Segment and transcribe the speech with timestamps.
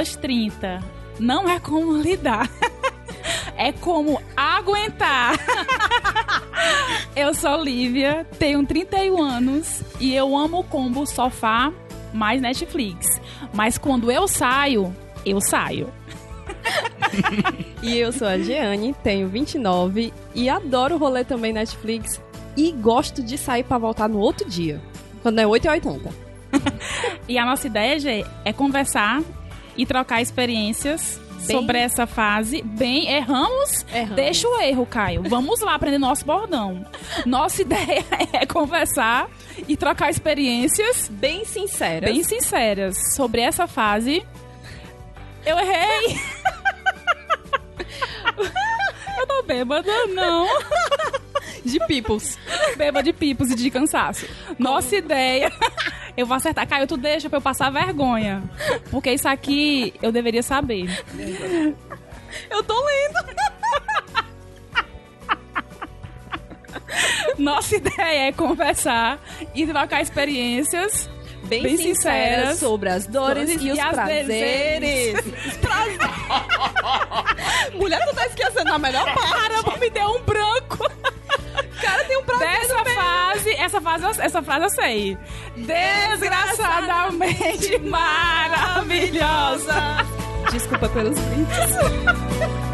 [0.00, 0.82] aos 30
[1.18, 2.50] não é como lidar.
[3.56, 5.38] é como aguentar.
[7.14, 11.70] eu sou Lívia, tenho 31 anos e eu amo o combo sofá
[12.14, 13.06] mais Netflix.
[13.52, 14.94] Mas quando eu saio,
[15.26, 15.92] eu saio.
[17.82, 22.20] e eu sou a Jeane, tenho 29 e adoro rolê também Netflix
[22.56, 24.80] e gosto de sair para voltar no outro dia,
[25.22, 26.10] quando é 8 e 80.
[27.28, 29.22] e a nossa ideia, Gê, é conversar
[29.76, 31.56] e trocar experiências Bem...
[31.56, 32.62] sobre essa fase.
[32.62, 33.84] Bem, erramos?
[33.92, 34.16] erramos?
[34.16, 35.22] Deixa o erro, Caio.
[35.28, 36.84] Vamos lá aprender nosso bordão.
[37.26, 39.28] Nossa ideia é conversar
[39.66, 41.08] e trocar experiências.
[41.08, 42.10] Bem sinceras.
[42.10, 44.24] Bem sinceras sobre essa fase.
[45.44, 46.20] Eu errei!
[49.18, 50.46] Eu tô bêbada, não.
[51.64, 52.38] De pipos.
[52.76, 54.26] Bêbada de pipos e de cansaço.
[54.58, 55.52] Nossa ideia.
[56.16, 56.66] Eu vou acertar.
[56.66, 58.42] Caio, tu deixa pra eu passar vergonha.
[58.90, 60.86] Porque isso aqui eu deveria saber.
[62.50, 63.30] Eu tô lendo.
[67.38, 69.18] Nossa ideia é conversar
[69.54, 71.08] e trocar experiências
[71.44, 75.20] bem, bem sinceras sobre as dores, dores e, e, os prazeres.
[75.60, 76.00] prazeres.
[77.74, 79.80] Mulher, tu tá esquecendo a melhor parte.
[79.80, 80.78] Me deu um branco.
[81.80, 85.16] Cara, tem um prazer Dessa fase, essa, fase, essa frase eu sei.
[85.56, 89.74] Desgraçadamente maravilhosa.
[90.50, 92.60] Desculpa pelos gritos.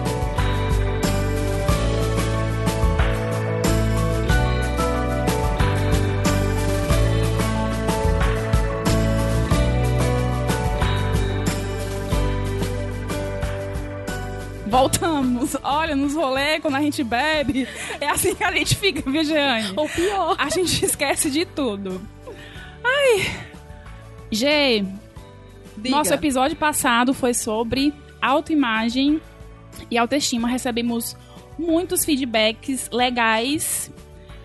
[14.67, 15.57] voltamos.
[15.63, 17.67] Olha, nos rolês, quando a gente bebe,
[18.01, 19.73] é assim que a gente fica, viu, Jeane?
[19.77, 20.37] Ou pior.
[20.39, 22.01] A gente esquece de tudo.
[22.85, 23.37] Ai.
[24.31, 24.85] Gê,
[25.77, 25.91] Diga.
[25.91, 29.21] nosso episódio passado foi sobre autoimagem
[29.91, 30.49] e autoestima.
[30.49, 31.17] Recebemos
[31.59, 33.91] muitos feedbacks legais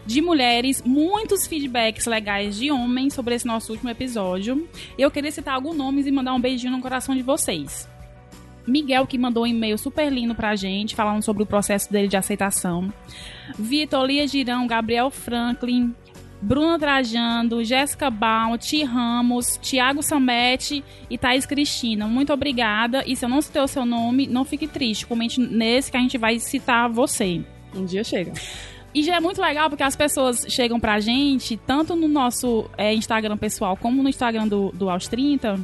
[0.06, 4.68] de mulheres, muitos feedbacks legais de homens sobre esse nosso último episódio.
[4.98, 7.88] Eu queria citar alguns nomes e mandar um beijinho no coração de vocês.
[8.68, 12.18] Miguel, que mandou um e-mail super lindo pra gente, falando sobre o processo dele de
[12.18, 12.92] aceitação.
[13.58, 15.94] Vitor, Lia Girão, Gabriel Franklin,
[16.42, 22.08] Bruna Trajando, Jéssica Baum, Ti Ramos, Tiago Samete e Thaís Cristina.
[22.08, 23.04] Muito obrigada.
[23.06, 25.06] E se eu não citei o seu nome, não fique triste.
[25.06, 27.42] Comente nesse que a gente vai citar você.
[27.76, 28.34] Um dia chega.
[28.94, 32.94] E já é muito legal porque as pessoas chegam pra gente, tanto no nosso é,
[32.94, 35.60] Instagram pessoal como no Instagram do, do Aos 30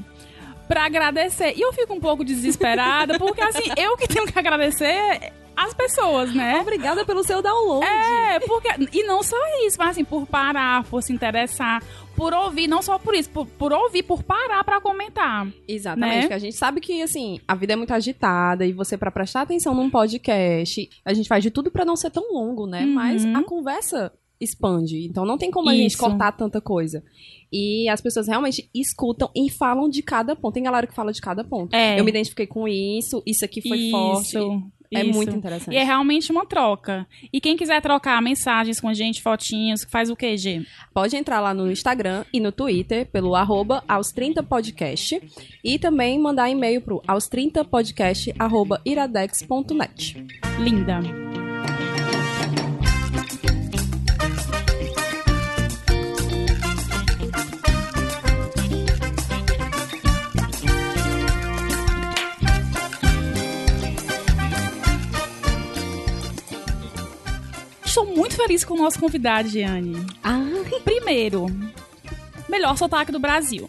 [0.68, 1.54] pra agradecer.
[1.56, 6.34] E eu fico um pouco desesperada, porque assim, eu que tenho que agradecer as pessoas,
[6.36, 6.60] né?
[6.62, 7.84] Obrigada pelo seu download.
[7.84, 8.70] É, porque.
[8.94, 9.36] E não só
[9.66, 11.82] isso, mas assim, por parar, por se interessar,
[12.16, 15.48] por ouvir, não só por isso, por, por ouvir, por parar para comentar.
[15.68, 16.28] Exatamente, né?
[16.28, 19.42] que a gente sabe que, assim, a vida é muito agitada e você, para prestar
[19.42, 22.86] atenção num podcast, a gente faz de tudo para não ser tão longo, né?
[22.86, 22.94] Uhum.
[22.94, 25.06] Mas a conversa expande.
[25.06, 25.82] Então não tem como a Isso.
[25.82, 27.04] gente cortar tanta coisa.
[27.52, 30.54] E as pessoas realmente escutam e falam de cada ponto.
[30.54, 31.76] Tem galera que fala de cada ponto.
[31.76, 32.00] É.
[32.00, 33.92] Eu me identifiquei com isso, isso aqui foi isso.
[33.92, 34.38] forte.
[34.92, 35.14] É Isso.
[35.14, 35.74] muito interessante.
[35.74, 37.06] E é realmente uma troca.
[37.32, 40.66] E quem quiser trocar mensagens com a gente, fotinhos, faz o que, G?
[40.94, 45.22] Pode entrar lá no Instagram e no Twitter pelo arroba aos30podcast
[45.64, 50.26] e também mandar e-mail pro aos30podcast arroba iradex.net.
[50.60, 51.47] Linda.
[67.98, 70.06] Estou muito feliz com o nosso convidado, Giane.
[70.24, 70.40] Ah.
[70.84, 71.48] Primeiro,
[72.48, 73.68] melhor sotaque do Brasil.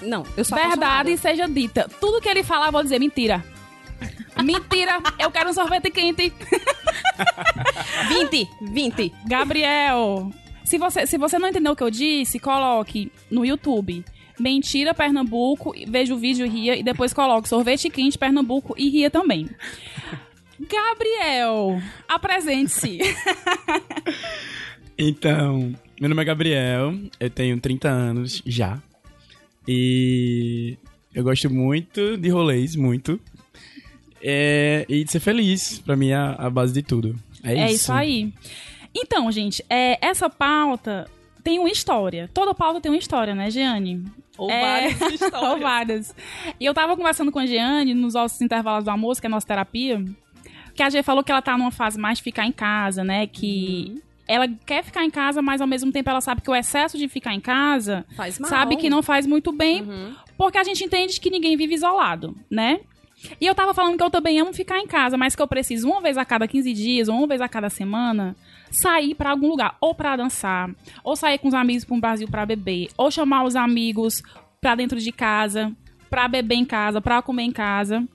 [0.00, 1.16] Não, eu sou Verdade apaixonada.
[1.18, 1.90] seja dita.
[2.00, 3.44] Tudo que ele falar, eu vou dizer mentira.
[4.42, 6.32] Mentira, eu quero um sorvete quente.
[8.08, 9.12] 20, 20.
[9.26, 10.30] Gabriel,
[10.64, 14.04] se você, se você não entendeu o que eu disse, coloque no YouTube.
[14.38, 19.10] Mentira Pernambuco, veja o vídeo e ria, e depois coloque sorvete quente Pernambuco e ria
[19.10, 19.48] também.
[20.60, 22.98] Gabriel, apresente-se.
[24.96, 28.80] então, meu nome é Gabriel, eu tenho 30 anos já.
[29.68, 30.78] E
[31.14, 33.20] eu gosto muito de rolês, muito.
[34.22, 37.14] É, e de ser feliz, pra mim é a base de tudo.
[37.42, 37.74] É, é isso.
[37.74, 38.32] isso aí.
[38.94, 41.06] Então, gente, é, essa pauta
[41.44, 42.30] tem uma história.
[42.32, 44.04] Toda pauta tem uma história, né, Jeane?
[44.36, 44.88] Ou é...
[44.90, 45.42] várias histórias.
[45.42, 46.14] Ou várias.
[46.58, 49.30] E eu tava conversando com a Jeane nos nossos intervalos do almoço, que é a
[49.30, 50.04] nossa terapia.
[50.76, 53.26] Que a G falou que ela tá numa fase mais de ficar em casa, né?
[53.26, 53.94] Que.
[53.94, 54.00] Uhum.
[54.28, 57.08] ela quer ficar em casa, mas ao mesmo tempo ela sabe que o excesso de
[57.08, 58.50] ficar em casa faz mal.
[58.50, 60.14] sabe que não faz muito bem, uhum.
[60.36, 62.80] porque a gente entende que ninguém vive isolado, né?
[63.40, 65.88] E eu tava falando que eu também amo ficar em casa, mas que eu preciso
[65.88, 68.36] uma vez a cada 15 dias, ou uma vez a cada semana,
[68.70, 70.70] sair para algum lugar, ou para dançar,
[71.02, 74.22] ou sair com os amigos para um Brasil para beber, ou chamar os amigos
[74.60, 75.72] para dentro de casa,
[76.10, 78.06] para beber em casa, para comer em casa.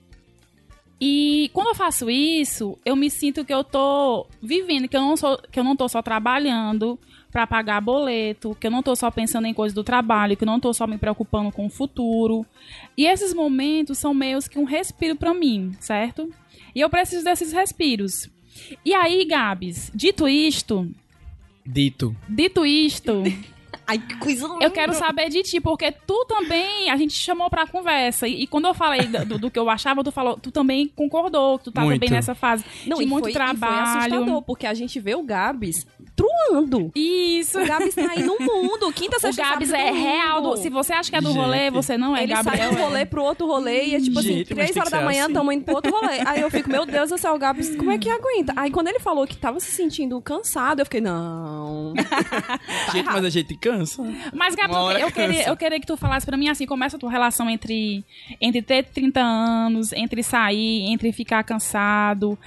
[1.00, 5.16] E quando eu faço isso, eu me sinto que eu tô vivendo, que eu não
[5.16, 6.98] sou, que eu não tô só trabalhando
[7.30, 10.46] para pagar boleto, que eu não tô só pensando em coisas do trabalho, que eu
[10.46, 12.46] não tô só me preocupando com o futuro.
[12.96, 16.30] E esses momentos são meio que um respiro para mim, certo?
[16.74, 18.28] E eu preciso desses respiros.
[18.84, 20.88] E aí, Gabs, dito isto,
[21.64, 22.16] Dito.
[22.28, 23.22] Dito isto,
[23.92, 24.64] Ai, que coisa linda.
[24.64, 28.26] Eu quero saber de ti, porque tu também, a gente chamou pra conversa.
[28.26, 31.58] E, e quando eu falei do, do, que eu achava, tu falou, tu também concordou,
[31.58, 33.86] tu tá também nessa fase Não, de muito foi, trabalho.
[33.86, 36.90] foi assustador, porque a gente vê o Gabs truando.
[36.94, 37.60] Isso.
[37.60, 38.92] O Gabs tá aí no mundo.
[38.92, 40.42] Quinta, sexta, O Gabs é real.
[40.42, 41.38] Do, se você acha que é do gente.
[41.38, 42.68] rolê, você não é, Ele Gabriel.
[42.68, 45.00] sai do rolê pro outro rolê e é tipo assim, gente, assim, três horas da
[45.02, 45.34] manhã, assim.
[45.34, 46.20] tamo indo pro outro rolê.
[46.26, 48.52] Aí eu fico, meu Deus do céu, o Gabs, como é que aguenta?
[48.56, 51.94] Aí quando ele falou que tava se sentindo cansado, eu fiquei, não.
[52.92, 54.02] gente, mas a gente cansa.
[54.32, 56.90] Mas, Gabi, eu queria, eu queria que tu falasse pra mim assim, como é a
[56.90, 58.04] tua relação entre,
[58.40, 62.38] entre ter 30 anos, entre sair, entre ficar cansado,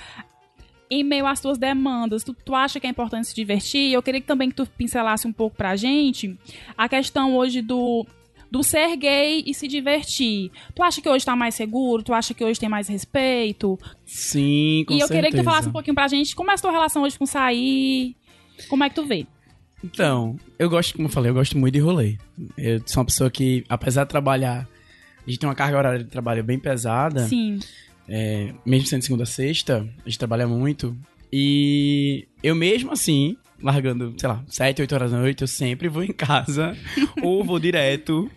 [0.99, 3.91] em meio às tuas demandas, tu, tu acha que é importante se divertir?
[3.93, 6.37] Eu queria que, também que tu pincelasse um pouco pra gente
[6.77, 8.05] a questão hoje do
[8.51, 10.49] do ser gay e se divertir.
[10.73, 12.01] Tu acha que hoje tá mais seguro?
[12.03, 13.77] Tu acha que hoje tem mais respeito?
[14.05, 15.13] Sim, com E eu certeza.
[15.13, 17.25] queria que tu falasse um pouquinho pra gente como é a tua relação hoje com
[17.25, 18.15] sair,
[18.69, 19.25] como é que tu vê?
[19.83, 22.17] Então, eu gosto, como eu falei, eu gosto muito de rolê.
[22.57, 24.65] Eu sou uma pessoa que, apesar de trabalhar,
[25.25, 27.27] a gente tem uma carga horária de trabalho bem pesada.
[27.27, 27.59] Sim.
[28.07, 30.95] É, mesmo sendo segunda a sexta, a gente trabalha muito.
[31.31, 36.03] E eu mesmo assim, largando, sei lá, 7, 8 horas da noite, eu sempre vou
[36.03, 36.77] em casa
[37.21, 38.29] ou vou direto.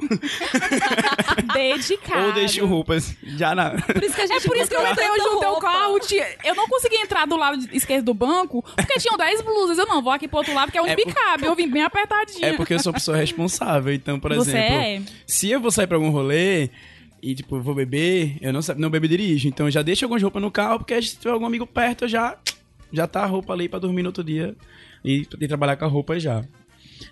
[1.52, 2.26] Dedicado.
[2.26, 3.70] ou deixo roupas já na.
[3.70, 5.98] Por isso que a gente é por isso que eu entrei hoje no teu carro.
[6.44, 9.78] Eu não consegui entrar do lado esquerdo do banco, porque tinham 10 blusas.
[9.78, 11.14] Eu não, vou aqui pro outro lado, que é onde é por...
[11.14, 11.44] cabe.
[11.44, 12.44] Eu vim bem apertadinho.
[12.44, 13.92] É porque eu sou uma pessoa responsável.
[13.92, 15.02] Então, por Você exemplo, é?
[15.26, 16.70] se eu vou sair pra algum rolê
[17.22, 19.48] e, tipo, eu vou beber, eu não, não bebo e dirijo.
[19.48, 22.08] Então, eu já deixo algumas roupas no carro, porque se tiver algum amigo perto, eu
[22.08, 22.38] já,
[22.92, 24.54] já tá a roupa ali pra dormir no outro dia
[25.04, 26.44] e, e trabalhar com a roupa já.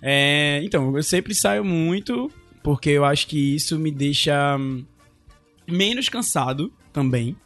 [0.02, 2.30] É, então, eu sempre saio muito,
[2.62, 4.56] porque eu acho que isso me deixa
[5.66, 7.36] menos cansado também.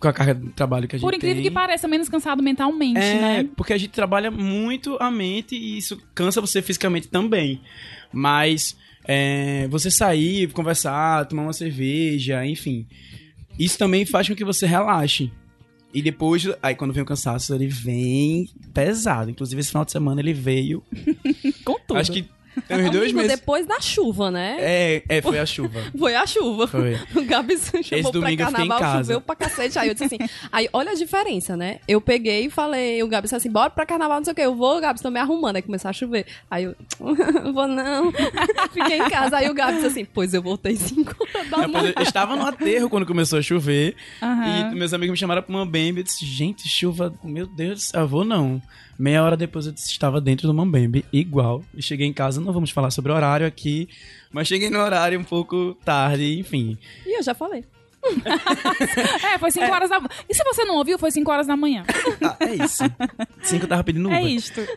[0.00, 1.44] Com a carga de trabalho que a gente Por incrível tem.
[1.44, 3.48] que pareça, menos cansado mentalmente, É, né?
[3.56, 7.60] porque a gente trabalha muito a mente e isso cansa você fisicamente também.
[8.12, 8.76] Mas
[9.08, 12.86] é, você sair, conversar, tomar uma cerveja, enfim.
[13.58, 15.32] Isso também faz com que você relaxe.
[15.92, 19.30] E depois, aí quando vem o cansaço, ele vem pesado.
[19.30, 20.84] Inclusive, esse final de semana ele veio.
[21.64, 21.98] Com tudo.
[21.98, 22.28] Acho que
[22.66, 23.38] tem uns dois Amigo, meses.
[23.38, 24.56] depois da chuva, né?
[24.58, 25.80] É, é, foi a chuva.
[25.98, 26.66] Foi a chuva.
[26.66, 26.98] Foi.
[27.14, 28.98] O Gabs chamou pra domingo eu em carnaval, casa.
[29.04, 29.78] choveu pra cacete.
[29.78, 30.18] Aí eu disse assim,
[30.50, 31.78] aí olha a diferença, né?
[31.86, 34.42] Eu peguei e falei, o Gabs disse assim, bora pra carnaval, não sei o quê.
[34.42, 35.56] Eu vou, o Gabs, tô me arrumando.
[35.56, 36.26] Aí começou a chover.
[36.50, 36.74] Aí eu,
[37.52, 38.12] vou não.
[38.72, 39.36] Fiquei em casa.
[39.38, 41.92] Aí o Gabs disse assim, pois eu voltei 5 horas da É, manhã.
[41.96, 43.94] eu estava no aterro quando começou a chover.
[44.22, 44.72] Aham.
[44.72, 45.98] E meus amigos me chamaram pra uma bambi.
[45.98, 48.60] Eu disse, gente, chuva, meu Deus do céu, eu vou não.
[48.98, 51.62] Meia hora depois eu estava dentro do Mambembe, igual.
[51.72, 53.88] E cheguei em casa, não vamos falar sobre horário aqui,
[54.32, 56.76] mas cheguei no horário um pouco tarde, enfim.
[57.06, 57.64] E eu já falei.
[59.34, 60.08] É, foi 5 horas da manhã.
[60.28, 61.84] E se você não ouviu, foi 5 horas da manhã.
[62.22, 62.84] Ah, é isso.
[63.42, 64.18] Cinco eu tava pedindo Uber.
[64.18, 64.60] É isto.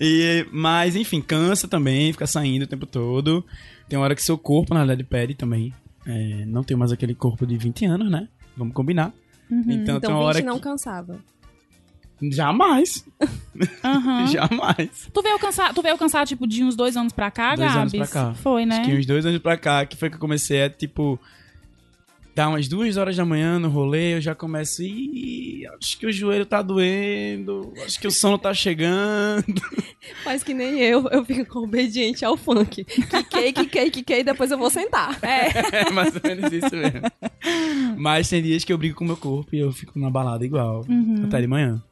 [0.00, 3.44] E, mas, enfim, cansa também, fica saindo o tempo todo.
[3.88, 5.74] Tem uma hora que seu corpo, na verdade, pede também.
[6.06, 8.28] É, não tem mais aquele corpo de 20 anos, né?
[8.56, 9.12] Vamos combinar.
[9.50, 10.62] Então, tem Então uma 20 hora não que...
[10.62, 11.18] cansava.
[12.22, 13.04] Jamais.
[13.84, 14.26] Aham.
[14.32, 15.08] Jamais.
[15.12, 17.92] Tu veio cansar, tu veio cansar, tipo, de uns dois anos pra cá, Dois anos
[17.92, 18.10] Gabs?
[18.10, 18.34] pra cá.
[18.34, 18.78] Foi, né?
[18.80, 21.18] Acho que uns dois anos pra cá, que foi que eu comecei a, tipo...
[22.34, 24.80] Dar umas duas horas da manhã no rolê, eu já começo...
[24.80, 29.60] Ih, acho que o joelho tá doendo, acho que o sono tá chegando.
[30.24, 32.84] Mas que nem eu, eu fico obediente ao funk.
[32.84, 35.18] Quiquei, quiquei, quiquei, depois eu vou sentar.
[35.20, 35.48] É.
[35.88, 37.00] É mais ou menos isso mesmo.
[37.96, 40.44] Mas tem dias que eu brigo com o meu corpo e eu fico na balada
[40.44, 41.24] igual, Uhum.
[41.26, 41.82] até de manhã.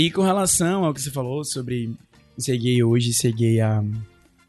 [0.00, 1.92] E com relação ao que você falou sobre
[2.38, 3.92] ser gay hoje e ser gay há um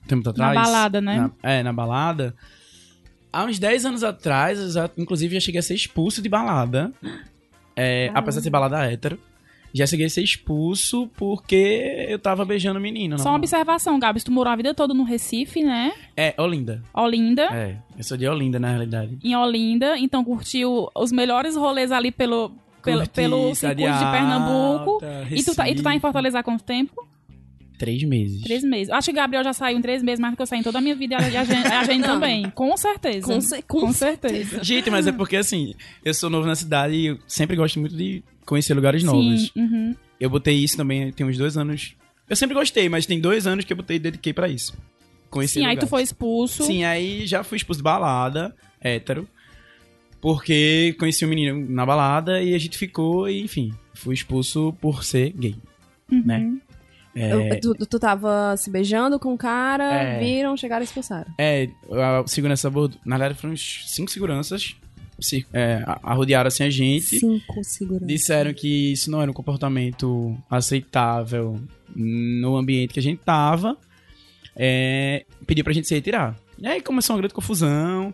[0.07, 0.55] tempo atrás.
[0.55, 1.17] balada, né?
[1.17, 2.33] na- é, na balada.
[3.33, 6.91] Há uns 10 anos atrás, eu já, inclusive, já cheguei a ser expulso de balada.
[7.75, 9.19] É, apesar de ser balada hétero.
[9.73, 13.17] Já cheguei a ser expulso porque eu tava beijando o menino.
[13.19, 14.21] Só uma observação, Gabs.
[14.23, 15.93] Tu morou a vida toda no Recife, né?
[16.15, 16.83] É, Olinda.
[16.93, 17.43] Olinda.
[17.43, 19.17] É, eu sou de Olinda, na realidade.
[19.23, 19.97] Em Olinda.
[19.97, 24.91] Então curtiu os melhores rolês ali pelo, pelo, pelo circuito de Pernambuco.
[24.91, 27.07] Alta, e, tu tá, e tu tá em Fortaleza há quanto tempo?
[27.77, 28.43] Três meses.
[28.43, 28.91] Três meses.
[28.91, 30.63] Acho que o Gabriel já saiu em três meses, mais do que eu saí em
[30.63, 32.47] toda a minha vida e a gente, a gente também.
[32.51, 33.25] Com certeza.
[33.25, 34.63] Com, ce com, com certeza.
[34.63, 35.73] Gente, mas é porque assim,
[36.05, 39.45] eu sou novo na cidade e eu sempre gosto muito de conhecer lugares novos.
[39.45, 39.95] Sim, uhum.
[40.19, 41.95] Eu botei isso também, tem uns dois anos.
[42.29, 44.77] Eu sempre gostei, mas tem dois anos que eu botei e dediquei pra isso.
[45.31, 45.79] Conhecer Sim, lugares.
[45.79, 46.63] aí tu foi expulso.
[46.63, 49.27] Sim, aí já fui expulso de balada, hétero.
[50.21, 55.03] Porque conheci um menino na balada e a gente ficou, e enfim, fui expulso por
[55.03, 55.55] ser gay.
[56.11, 56.23] Uhum.
[56.23, 56.57] Né?
[57.15, 57.55] É...
[57.55, 60.19] Tu, tu tava se beijando com o cara, é...
[60.19, 61.33] viram, chegaram e expulsaram.
[61.37, 62.99] É, a segurança abordou.
[63.03, 64.75] Na verdade, foram uns cinco seguranças
[65.21, 67.19] se, é, arrodearam assim a gente.
[67.19, 68.07] Cinco seguranças.
[68.07, 71.59] Disseram que isso não era um comportamento aceitável
[71.95, 73.77] no ambiente que a gente tava.
[74.55, 76.35] É, pediu pra gente se retirar.
[76.59, 78.13] E aí começou uma grande confusão.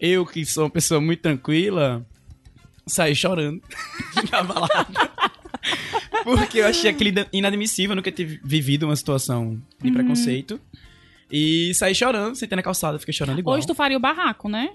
[0.00, 2.04] Eu, que sou uma pessoa muito tranquila,
[2.86, 3.62] saí chorando
[4.30, 5.10] na balada.
[6.22, 9.94] Porque eu achei aquele inadmissível, nunca ter vivido uma situação de uhum.
[9.94, 10.60] preconceito.
[11.30, 13.56] E saí chorando, sentei na calçada, fiquei chorando igual.
[13.56, 14.70] Hoje tu faria o barraco, né?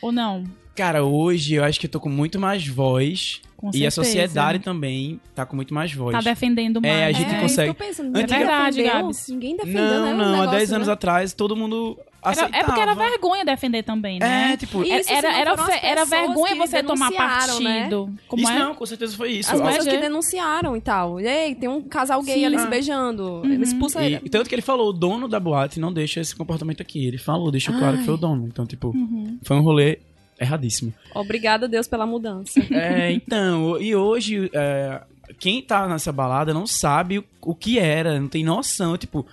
[0.00, 0.44] Ou não?
[0.74, 3.40] Cara, hoje eu acho que eu tô com muito mais voz.
[3.56, 6.12] Com e a sociedade também tá com muito mais voz.
[6.12, 6.92] Tá defendendo mais.
[6.92, 7.74] É, a gente é, consegue.
[7.74, 9.28] Pensando, é verdade, Gabs.
[9.28, 10.12] Ninguém defendeu, Não, né?
[10.12, 10.92] não, há 10 anos né?
[10.92, 12.56] atrás todo mundo Aceitava.
[12.56, 14.52] é porque era vergonha defender também, né?
[14.52, 14.82] É, tipo...
[14.82, 17.16] Isso, era, era, era vergonha você tomar né?
[17.16, 18.06] partido.
[18.06, 18.14] Né?
[18.26, 18.58] Como isso é?
[18.58, 19.54] não, com certeza foi isso.
[19.54, 21.20] As pessoas que denunciaram e tal.
[21.20, 22.46] E aí, tem um casal gay Sim.
[22.46, 22.60] ali ah.
[22.60, 23.22] se beijando.
[23.22, 23.44] Uhum.
[23.44, 24.28] Ele expulsa e, ele.
[24.30, 27.06] Tanto que ele falou, o dono da boate não deixa esse comportamento aqui.
[27.06, 28.46] Ele falou, deixou claro que foi o dono.
[28.46, 29.38] Então, tipo, uhum.
[29.42, 29.98] foi um rolê
[30.38, 30.92] erradíssimo.
[31.14, 32.60] Obrigada, Deus, pela mudança.
[32.70, 35.02] É, então, e hoje, é,
[35.38, 39.26] quem tá nessa balada não sabe o, o, que era, não tem noção, tipo,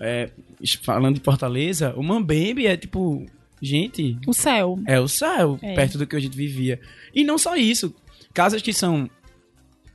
[0.00, 0.30] é,
[0.82, 3.26] falando de Fortaleza, o Mambembe é tipo,
[3.60, 4.18] gente...
[4.26, 4.78] O céu.
[4.86, 5.74] É o céu, é.
[5.74, 6.80] perto do que a gente vivia.
[7.14, 7.94] E não só isso,
[8.32, 9.10] casas que são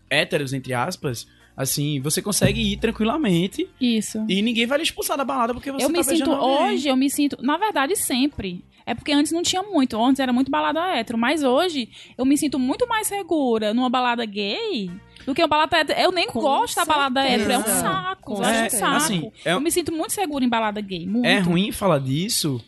[0.10, 3.68] héteros, entre aspas, assim, você consegue ir tranquilamente.
[3.80, 4.24] Isso.
[4.28, 6.96] E ninguém vai lhe expulsar da balada porque você eu tá me sinto Hoje, eu
[6.96, 8.64] me sinto, na verdade, sempre.
[8.86, 12.38] É porque antes não tinha muito, antes era muito balada hétero, mas hoje eu me
[12.38, 14.90] sinto muito mais segura numa balada gay
[15.26, 16.00] do que uma balada hétero.
[16.00, 16.86] Eu nem Com gosto certeza.
[16.86, 18.96] da balada hétero, é um saco, eu acho um saco.
[18.96, 19.54] Assim, é...
[19.54, 21.26] Eu me sinto muito segura em balada gay, muito.
[21.26, 22.60] É ruim falar disso,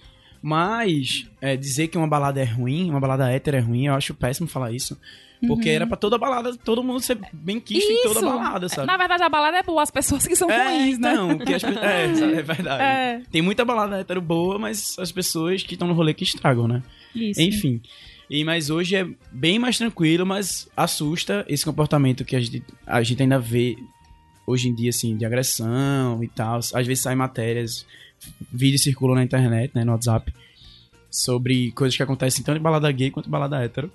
[0.42, 4.14] mas é, dizer que uma balada é ruim, uma balada hétero é ruim, eu acho
[4.14, 4.98] péssimo falar isso.
[5.48, 5.76] Porque uhum.
[5.76, 8.88] era pra toda balada, todo mundo ser bem quisto em toda balada, sabe?
[8.88, 11.14] Na verdade, a balada é boa, as pessoas que são é, ruins, né?
[11.14, 12.84] Não, porque as é, é verdade.
[12.84, 13.22] É.
[13.32, 16.82] Tem muita balada hétero boa, mas as pessoas que estão no rolê que estragam, né?
[17.14, 17.42] Isso.
[17.42, 17.82] Enfim.
[18.30, 23.04] E, mas hoje é bem mais tranquilo, mas assusta esse comportamento que a gente, a
[23.04, 23.78] gente ainda vê
[24.48, 26.58] hoje em dia, assim, de agressão e tal.
[26.58, 27.86] Às vezes saem matérias,
[28.52, 30.34] vídeos circulam na internet, né, no WhatsApp,
[31.12, 33.92] sobre coisas que acontecem tanto em balada gay quanto em balada hétero.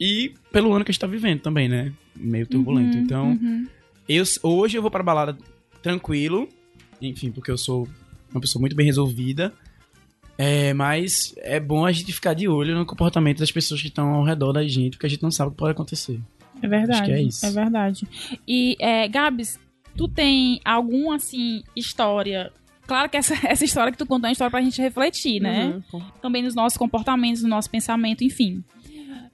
[0.00, 1.92] E pelo ano que a gente tá vivendo também, né?
[2.16, 2.96] Meio turbulento.
[2.96, 3.66] Uhum, então, uhum.
[4.08, 5.36] eu, hoje eu vou pra balada
[5.82, 6.48] tranquilo.
[7.00, 7.88] Enfim, porque eu sou
[8.30, 9.52] uma pessoa muito bem resolvida.
[10.36, 14.14] É, mas é bom a gente ficar de olho no comportamento das pessoas que estão
[14.14, 16.20] ao redor da gente, porque a gente não sabe o que pode acontecer.
[16.60, 16.92] É verdade.
[16.92, 17.46] Acho que é isso.
[17.46, 18.08] É verdade.
[18.46, 19.60] E, é, Gabs,
[19.96, 22.52] tu tem algum, assim, história
[22.86, 25.80] Claro que essa, essa história que tu contou é uma história pra gente refletir, né?
[25.92, 26.02] Uhum.
[26.20, 28.62] Também nos nossos comportamentos, no nosso pensamento, enfim.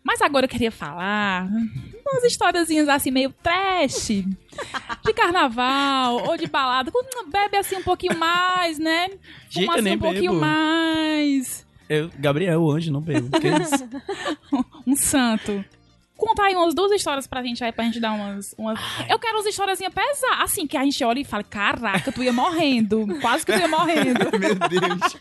[0.03, 1.47] Mas agora eu queria falar
[2.07, 4.09] umas historiazinhas assim, meio trash.
[5.05, 6.91] De carnaval ou de balada.
[7.31, 9.11] Bebe assim um pouquinho mais, né?
[9.49, 10.41] Gente, Fuma, assim, um pouquinho bebo.
[10.41, 11.67] mais.
[11.89, 13.31] Eu, Gabriel, o anjo, não bebo.
[13.39, 13.89] Que isso?
[14.87, 15.65] um santo.
[16.17, 18.55] Conta aí umas duas histórias pra gente aí, pra gente dar umas.
[18.59, 18.79] umas...
[19.09, 20.41] Eu quero umas historiazinhas pesadas.
[20.41, 23.07] Assim, que a gente olha e fala: caraca, tu ia morrendo.
[23.21, 24.21] Quase que tu ia morrendo.
[24.39, 25.17] Meu Deus.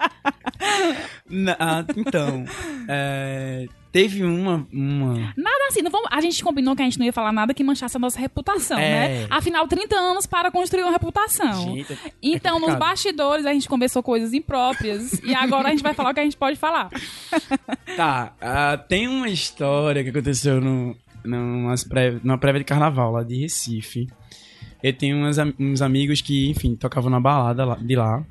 [1.29, 2.43] Na, ah, então,
[2.87, 5.33] é, Teve uma, uma.
[5.35, 7.63] Nada assim, não vamos, a gente combinou que a gente não ia falar nada que
[7.63, 9.21] manchasse a nossa reputação, é.
[9.21, 9.27] né?
[9.31, 11.73] Afinal, 30 anos para construir uma reputação.
[11.73, 15.81] Gente, é então, é nos bastidores, a gente conversou coisas impróprias e agora a gente
[15.81, 16.89] vai falar o que a gente pode falar.
[17.95, 23.23] Tá, uh, tem uma história que aconteceu no, numas pré, numa prévia de carnaval lá
[23.23, 24.07] de Recife.
[24.83, 28.23] Eu tenho uns, uns amigos que, enfim, tocavam na balada lá, de lá,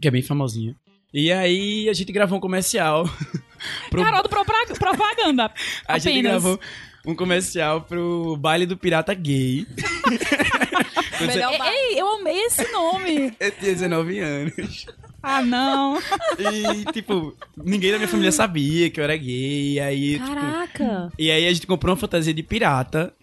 [0.00, 0.74] que é bem famosinha.
[1.14, 3.08] E aí a gente gravou um comercial.
[3.88, 4.02] pro...
[4.02, 5.48] Carol do propaganda.
[5.86, 6.58] a gente gravou
[7.06, 9.64] um comercial pro baile do pirata gay.
[11.24, 11.54] Melhor.
[11.66, 13.32] Ei, eu amei esse nome.
[13.38, 14.86] eu tinha 19 anos.
[15.22, 15.98] Ah, não.
[16.36, 19.78] E, tipo, ninguém da minha família sabia que eu era gay.
[19.78, 21.08] Aí, tipo, Caraca.
[21.10, 23.14] Tipo, e aí a gente comprou uma fantasia de pirata.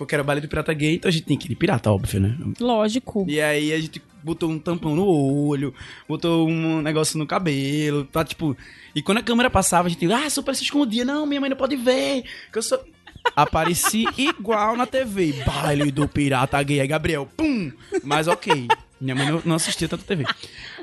[0.00, 2.18] Porque era baile do pirata gay, então a gente tem que ir de pirata, óbvio,
[2.18, 2.34] né?
[2.58, 3.26] Lógico.
[3.28, 5.74] E aí a gente botou um tampão no olho,
[6.08, 8.56] botou um negócio no cabelo, pra tipo.
[8.94, 11.56] E quando a câmera passava, a gente, ah, super se escondia, não, minha mãe não
[11.56, 12.82] pode ver, que eu sou.
[13.36, 15.34] Apareci igual na TV.
[15.44, 16.80] Baile do pirata gay.
[16.80, 17.70] Aí, Gabriel, pum!
[18.02, 18.68] Mas ok.
[18.98, 20.24] Minha mãe não, não assistia tanto TV.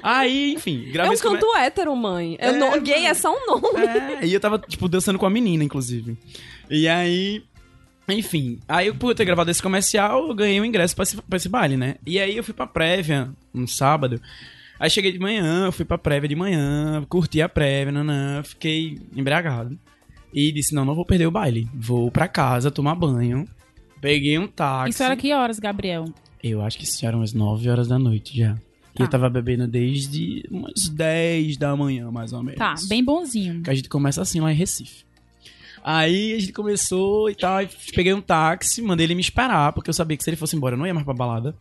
[0.04, 1.60] Aí, enfim, gravei É um canto come...
[1.60, 2.38] hétero, mãe.
[2.40, 3.80] É, não, gay é só um nome.
[3.84, 6.16] É, e eu tava, tipo, dançando com a menina, inclusive.
[6.70, 7.44] E aí,
[8.08, 11.50] enfim, aí por ter gravado esse comercial, eu ganhei um ingresso pra esse, pra esse
[11.50, 11.96] baile, né?
[12.06, 14.22] E aí eu fui pra prévia, um sábado.
[14.80, 19.78] Aí cheguei de manhã, fui pra prévia de manhã, curti a prévia, nanã, fiquei embriagado.
[20.34, 21.68] E disse, não, não vou perder o baile.
[21.74, 23.48] Vou pra casa tomar banho.
[24.00, 24.92] Peguei um táxi.
[24.92, 26.06] Isso era que horas, Gabriel?
[26.44, 28.54] Eu acho que isso já eram umas 9 horas da noite já.
[28.54, 29.04] Tá.
[29.04, 32.60] Eu tava bebendo desde umas 10 da manhã, mais ou menos.
[32.60, 33.64] Tá, bem bonzinho.
[33.64, 35.07] Que a gente começa assim lá em Recife.
[35.90, 37.60] Aí a gente começou e tal,
[37.96, 40.76] peguei um táxi, mandei ele me esperar, porque eu sabia que se ele fosse embora
[40.76, 41.56] eu não ia mais pra balada.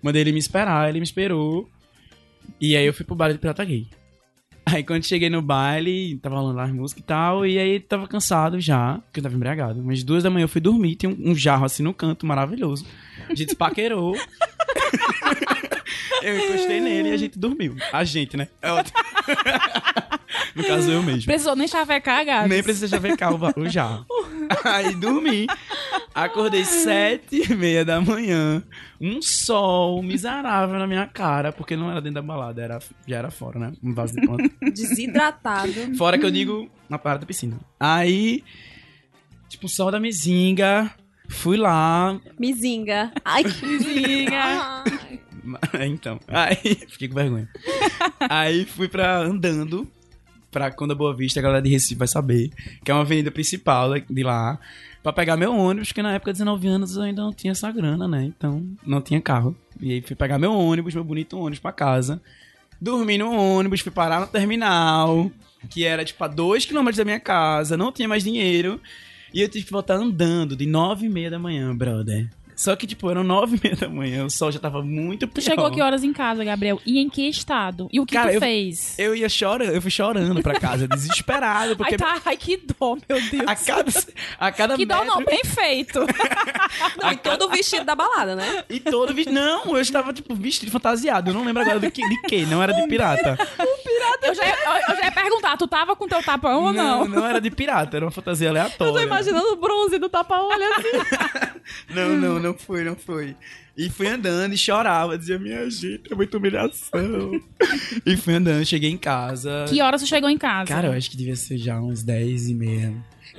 [0.00, 1.68] Mandei ele me esperar, ele me esperou.
[2.60, 3.88] E aí eu fui pro baile de Pirata Gay.
[4.64, 8.06] Aí quando cheguei no baile, tava falando lá as músicas e tal, e aí tava
[8.06, 9.82] cansado já, porque eu tava embriagado.
[9.82, 12.86] Mas duas da manhã eu fui dormir, tinha um, um jarro assim no canto, maravilhoso.
[13.28, 14.14] A gente paquerou.
[16.22, 17.76] eu encostei nele e a gente dormiu.
[17.92, 18.48] A gente, né?
[18.60, 18.98] É ótimo.
[20.54, 21.24] no caso, eu mesmo.
[21.24, 22.48] Precisou nem chavecar, gato.
[22.48, 24.06] Nem precisou chavecar o, o jarro.
[24.64, 25.46] Aí dormi.
[26.14, 28.62] Acordei sete e meia da manhã.
[29.00, 33.30] Um sol miserável na minha cara, porque não era dentro da balada, era, já era
[33.30, 33.72] fora, né?
[33.82, 34.50] Um vaso de ponta.
[34.70, 35.96] Desidratado.
[35.96, 37.58] Fora que eu digo na parada da piscina.
[37.80, 38.44] Aí,
[39.48, 40.90] tipo, sol da mesinga.
[41.28, 42.20] Fui lá.
[42.38, 43.10] Mizinga.
[43.24, 44.84] Ai, que mizinga.
[45.86, 46.56] então, aí
[46.88, 47.48] fiquei com vergonha.
[48.20, 49.88] aí fui pra andando
[50.50, 52.50] pra Conda Boa Vista, a galera de Recife vai saber,
[52.84, 54.58] que é uma avenida principal de lá,
[55.02, 57.72] pra pegar meu ônibus, porque na época de 19 anos eu ainda não tinha essa
[57.72, 58.24] grana, né?
[58.24, 59.56] Então não tinha carro.
[59.80, 62.20] E aí fui pegar meu ônibus, meu bonito ônibus pra casa.
[62.80, 65.30] Dormi no ônibus, fui parar no terminal,
[65.70, 68.80] que era tipo a 2km da minha casa, não tinha mais dinheiro.
[69.32, 72.28] E eu tive que voltar andando de nove e meia da manhã, brother.
[72.54, 75.34] Só que, tipo, eram nove e meia da manhã, o sol já tava muito pior.
[75.34, 76.80] Tu chegou que horas em casa, Gabriel?
[76.84, 77.88] E em que estado?
[77.92, 78.98] E o que Cara, tu eu, fez?
[78.98, 81.76] Eu ia chorando, eu fui chorando pra casa, desesperado.
[81.76, 81.94] Porque...
[81.94, 83.44] Ai, tá, ai, que dó, meu Deus.
[83.46, 83.92] A cada,
[84.38, 85.04] a cada Que metro...
[85.04, 86.00] dó não, bem feito.
[87.00, 88.64] não, e todo vestido da balada, né?
[88.68, 89.34] E todo vestido...
[89.34, 91.30] Não, eu estava, tipo, vestido fantasiado.
[91.30, 93.38] Eu não lembro agora do que, de que, não era de pirata.
[93.62, 94.26] Um pirata.
[94.26, 94.56] Eu já, ia,
[94.88, 97.00] eu já ia perguntar, tu tava com teu tapão ou não?
[97.00, 98.90] Não, não era de pirata, era uma fantasia aleatória.
[98.90, 101.62] Eu tô imaginando o bronze do tapa-olho assim.
[101.90, 103.36] não, não, não foi, não foi.
[103.76, 107.32] E fui andando e chorava, dizia, minha gente, é muita humilhação.
[108.04, 109.64] e fui andando, cheguei em casa.
[109.68, 110.68] Que horas você chegou em casa?
[110.68, 112.94] Cara, eu acho que devia ser já uns 10 e meia.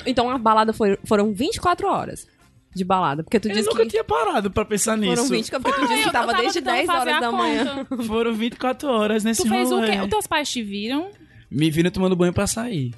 [0.06, 2.28] Então a balada foi, foram 24 horas
[2.76, 3.24] de balada.
[3.24, 3.89] Porque tu eu disse nunca que...
[3.89, 5.16] tinha parado pra pensar nisso.
[5.16, 7.88] Foram 24, porque tu disse que tava, tava desde 10 horas da manhã.
[8.08, 9.88] Foram 24 horas nesse Tu fez rolê.
[9.88, 10.02] o quê?
[10.02, 11.10] Os teus pais te viram?
[11.50, 12.94] Me viram tomando banho pra sair.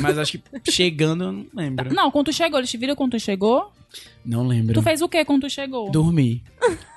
[0.00, 1.94] Mas acho que chegando eu não lembro.
[1.94, 3.72] Não, quando tu chegou, eles te viram quando tu chegou?
[4.24, 4.74] Não lembro.
[4.74, 5.90] Tu fez o que quando tu chegou?
[5.90, 6.42] Dormi.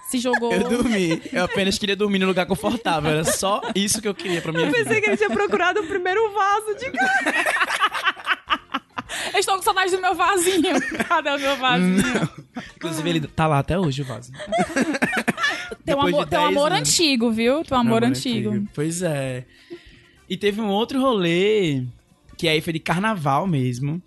[0.10, 0.52] Se jogou.
[0.52, 1.22] Eu dormi.
[1.32, 3.12] Eu apenas queria dormir num lugar confortável.
[3.12, 4.80] Era só isso que eu queria pra minha eu vida.
[4.80, 7.36] Eu pensei que ele tinha procurado o primeiro vaso de casa.
[9.34, 10.82] Eu estou com saudade do meu vasinho.
[11.08, 11.98] Cadê o meu vasinho?
[11.98, 12.30] Não.
[12.76, 14.32] Inclusive, ele tá lá até hoje, o vaso.
[15.86, 17.64] Teu amor, teu amor antigo, viu?
[17.64, 18.50] Teu amor, amor antigo.
[18.52, 18.68] antigo.
[18.74, 19.46] Pois é.
[20.30, 21.84] E teve um outro rolê
[22.38, 24.02] que aí foi de carnaval mesmo.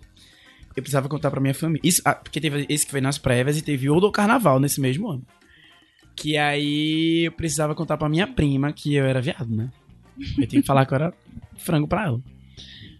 [0.75, 1.81] Eu precisava contar pra minha família.
[1.83, 4.81] Isso, ah, porque teve esse que foi nas prévias e teve o do carnaval nesse
[4.81, 5.23] mesmo ano.
[6.15, 9.71] Que aí eu precisava contar pra minha prima que eu era viado, né?
[10.37, 11.13] Eu tinha que falar que eu era
[11.57, 12.21] frango pra ela.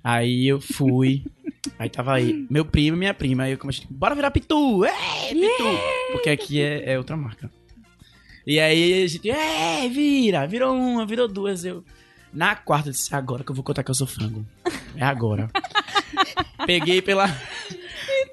[0.03, 1.23] Aí eu fui.
[1.79, 3.43] Aí tava aí, meu primo e minha prima.
[3.43, 4.83] Aí eu comecei, bora virar pitu!
[4.83, 5.63] É, pitu!
[6.11, 7.49] Porque aqui é, é, outra marca.
[8.45, 10.45] E aí a gente, é, vira!
[10.45, 11.63] Virou uma, virou duas.
[11.63, 11.83] Eu,
[12.33, 14.45] na quarta, eu disse, agora que eu vou contar que eu sou frango.
[14.95, 15.49] É agora.
[16.65, 17.27] Peguei pela.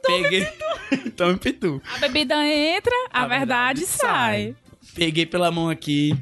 [0.03, 0.45] Tome Peguei.
[0.45, 1.11] Pitu.
[1.17, 1.83] Tome pitu.
[1.95, 4.09] A bebida entra, a, a verdade, verdade sai.
[4.09, 4.57] sai.
[4.95, 6.17] Peguei pela mão aqui.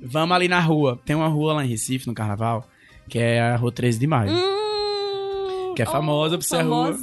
[0.00, 1.00] Vamos ali na rua.
[1.04, 2.68] Tem uma rua lá em Recife, no carnaval,
[3.08, 4.30] que é a Rua 13 de Maio.
[4.30, 6.96] Hum, que é famosa oh, por ser a rua.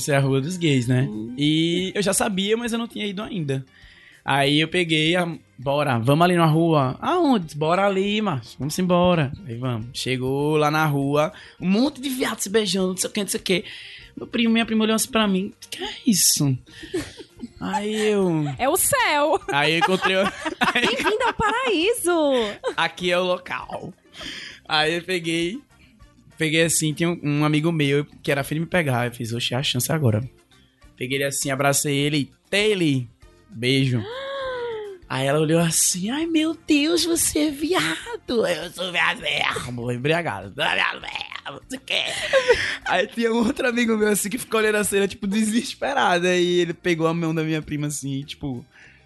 [0.00, 1.02] Ser a rua dos gays, né?
[1.02, 1.34] Hum.
[1.38, 3.64] E eu já sabia, mas eu não tinha ido ainda.
[4.24, 5.26] Aí eu peguei, a,
[5.58, 6.96] bora, vamos ali na rua.
[7.00, 7.54] Aonde?
[7.56, 9.32] Bora ali, mas vamos embora.
[9.46, 9.88] Aí vamos.
[9.92, 13.28] Chegou lá na rua, um monte de viado se beijando, não sei o que, não
[13.28, 13.64] sei o que.
[14.16, 16.56] Meu primo, minha prima olhou assim pra mim, que é isso?
[17.60, 18.44] Aí eu.
[18.58, 19.40] É o céu!
[19.48, 20.16] Aí eu encontrei.
[20.72, 22.10] Bem-vindo ao paraíso!
[22.76, 23.92] Aqui é o local.
[24.66, 25.60] Aí eu peguei.
[26.38, 29.06] Peguei assim, tinha um, um amigo meu que era filho de me pegar.
[29.06, 30.22] Eu fiz, oxe, é a chance agora.
[30.96, 33.04] Peguei ele assim, abracei ele, Taylor,
[33.50, 34.02] Beijo.
[35.08, 38.46] Aí ela olhou assim, ai meu Deus, você é viado.
[38.46, 40.52] Eu sou viado mesmo, embriagado.
[40.52, 41.60] Viado mesmo.
[41.70, 42.04] não sei.
[42.84, 46.26] Aí tinha um outro amigo meu, assim, que ficou olhando a cena, tipo, desesperado.
[46.26, 48.64] Aí ele pegou a mão da minha prima, assim, tipo...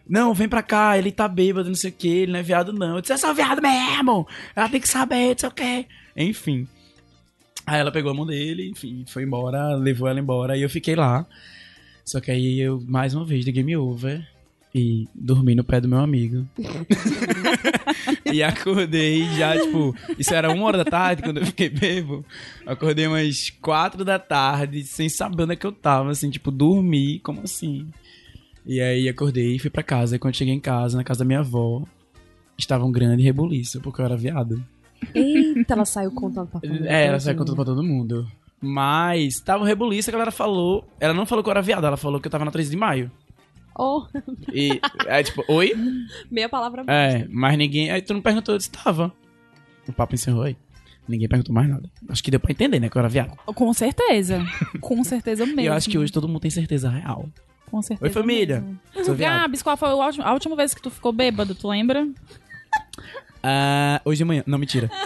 [0.09, 2.73] Não, vem pra cá, ele tá bêbado, não sei o que, ele não é viado,
[2.73, 2.97] não.
[2.97, 4.27] Eu disse, é só viado mesmo!
[4.57, 5.87] Ela tem que saber, não sei o que.
[6.17, 6.67] Enfim.
[7.65, 10.97] Aí ela pegou a mão dele, enfim, foi embora, levou ela embora, e eu fiquei
[10.97, 11.25] lá.
[12.05, 14.27] Só que aí eu, mais uma vez, de game over
[14.75, 16.47] e dormi no pé do meu amigo.
[18.33, 22.25] e acordei já, tipo, isso era uma hora da tarde quando eu fiquei bebo.
[22.65, 27.19] Acordei umas quatro da tarde, sem saber onde é que eu tava, assim, tipo, dormi,
[27.21, 27.89] como assim?
[28.65, 30.17] E aí acordei e fui pra casa.
[30.17, 31.83] E quando cheguei em casa, na casa da minha avó,
[32.57, 34.63] estava um grande rebuliço, porque eu era viado.
[35.15, 36.87] Eita, ela saiu contando pra todo mundo.
[36.87, 38.29] É, ela saiu contando pra todo mundo.
[38.61, 40.87] Mas tava um rebuliço, a galera falou.
[41.01, 42.77] Ela não falou que eu era viado, ela falou que eu tava na 13 de
[42.77, 43.11] maio.
[43.77, 44.07] Oh.
[44.53, 45.73] E aí, tipo, oi?
[46.31, 47.91] Meia palavra É, mas ninguém.
[47.91, 49.13] Aí tu não perguntou, eu disse, tava.
[49.89, 50.57] O papo encerrou aí.
[51.09, 51.91] Ninguém perguntou mais nada.
[52.09, 53.37] Acho que deu pra entender, né, que eu era viado.
[53.47, 54.45] Com certeza.
[54.81, 55.61] Com certeza mesmo.
[55.61, 57.29] E eu acho que hoje todo mundo tem certeza real.
[57.71, 58.09] Com certeza.
[58.09, 58.65] Oi, família.
[59.05, 59.41] Sou viado.
[59.41, 62.09] Gabs, qual foi a última vez que tu ficou bêbado, tu lembra?
[63.43, 64.43] Ah, hoje de manhã.
[64.47, 64.91] Não, mentira.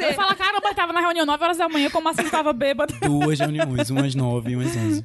[0.00, 2.94] Eu falo, caramba, eu tava na reunião 9 horas da manhã, como assim tava bêbado?
[3.00, 5.04] Duas reuniões, umas nove e umas onze.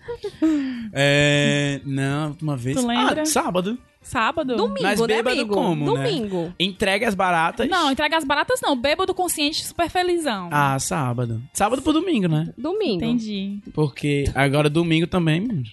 [0.93, 2.75] É, não, uma vez.
[2.79, 3.21] Tu lembra?
[3.21, 3.77] Ah, sábado.
[4.01, 4.55] Sábado?
[4.55, 5.53] Domingo, Mas né, bêbado amigo?
[5.53, 6.03] como, né?
[6.03, 6.53] Domingo.
[6.59, 7.69] Entregue as baratas.
[7.69, 8.75] Não, entrega as baratas não.
[8.75, 10.49] Bêbado consciente, super felizão.
[10.51, 11.41] Ah, sábado.
[11.53, 12.53] Sábado pro domingo, né?
[12.57, 13.03] Domingo.
[13.03, 13.59] Entendi.
[13.73, 15.63] Porque agora domingo também, mano,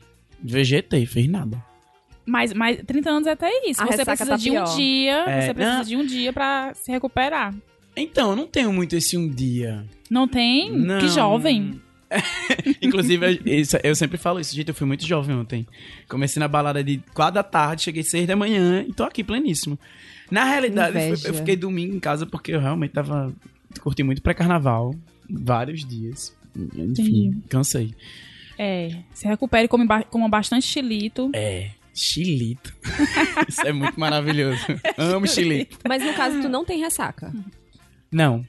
[0.43, 1.63] vegetei, fez nada.
[2.27, 3.81] Mas, mas 30 anos é até isso.
[3.83, 4.77] A você precisa tá de um pior.
[4.77, 5.25] dia.
[5.29, 5.85] É, você precisa não.
[5.85, 7.55] de um dia pra se recuperar.
[7.97, 9.85] Então, eu não tenho muito esse um dia.
[10.11, 10.71] Não tem?
[10.73, 10.99] Não.
[10.99, 11.81] Que jovem.
[12.83, 15.67] Inclusive, isso- eu sempre falo isso, gente, eu fui muito jovem ontem.
[16.09, 19.79] Comecei na balada de 4 da tarde, cheguei 6 da manhã e tô aqui pleníssimo.
[20.31, 23.33] Na realidade, eu, fiquei domingo em casa porque eu realmente tava.
[23.81, 24.95] Curti muito pré-carnaval.
[25.29, 26.35] Vários dias.
[26.57, 27.37] Enfim, Entendi.
[27.49, 27.95] cansei.
[28.59, 28.89] É.
[29.13, 31.31] Se recupere, come ba- coma bastante chilito.
[31.35, 32.75] É, chilito.
[33.49, 34.61] Isso é muito maravilhoso.
[34.99, 35.79] Amo chilito.
[35.89, 37.33] Mas no caso, tu não tem ressaca.
[38.13, 38.47] Não.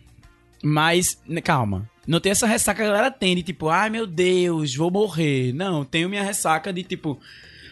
[0.63, 1.89] Mas, calma.
[2.05, 5.53] Não tem essa ressaca que a galera tem de tipo, ai meu Deus, vou morrer.
[5.53, 7.19] Não, tenho minha ressaca de tipo,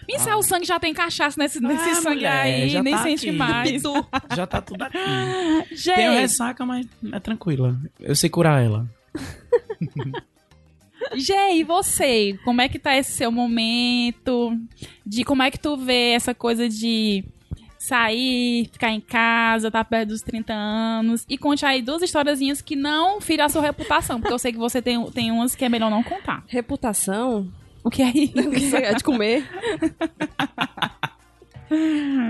[0.10, 3.04] Isso o sangue já tem cachaça nesse, nesse Ah, sangue mulher, aí, já nem tá
[3.04, 3.38] sente aqui.
[3.38, 3.82] mais.
[4.36, 4.98] já tá tudo aqui.
[5.72, 7.80] Gente, Tenho ressaca, mas é tranquila.
[8.00, 8.86] Eu sei curar ela.
[11.14, 12.38] Gê, e você?
[12.44, 14.58] Como é que tá esse seu momento?
[15.06, 17.24] De como é que tu vê essa coisa de
[17.78, 21.26] sair, ficar em casa, tá perto dos 30 anos?
[21.30, 24.58] E conte aí duas historiazinhas que não firam a sua reputação, porque eu sei que
[24.58, 26.44] você tem, tem umas que é melhor não contar.
[26.48, 27.48] Reputação?
[27.84, 28.76] O que é isso?
[28.76, 29.48] é de comer?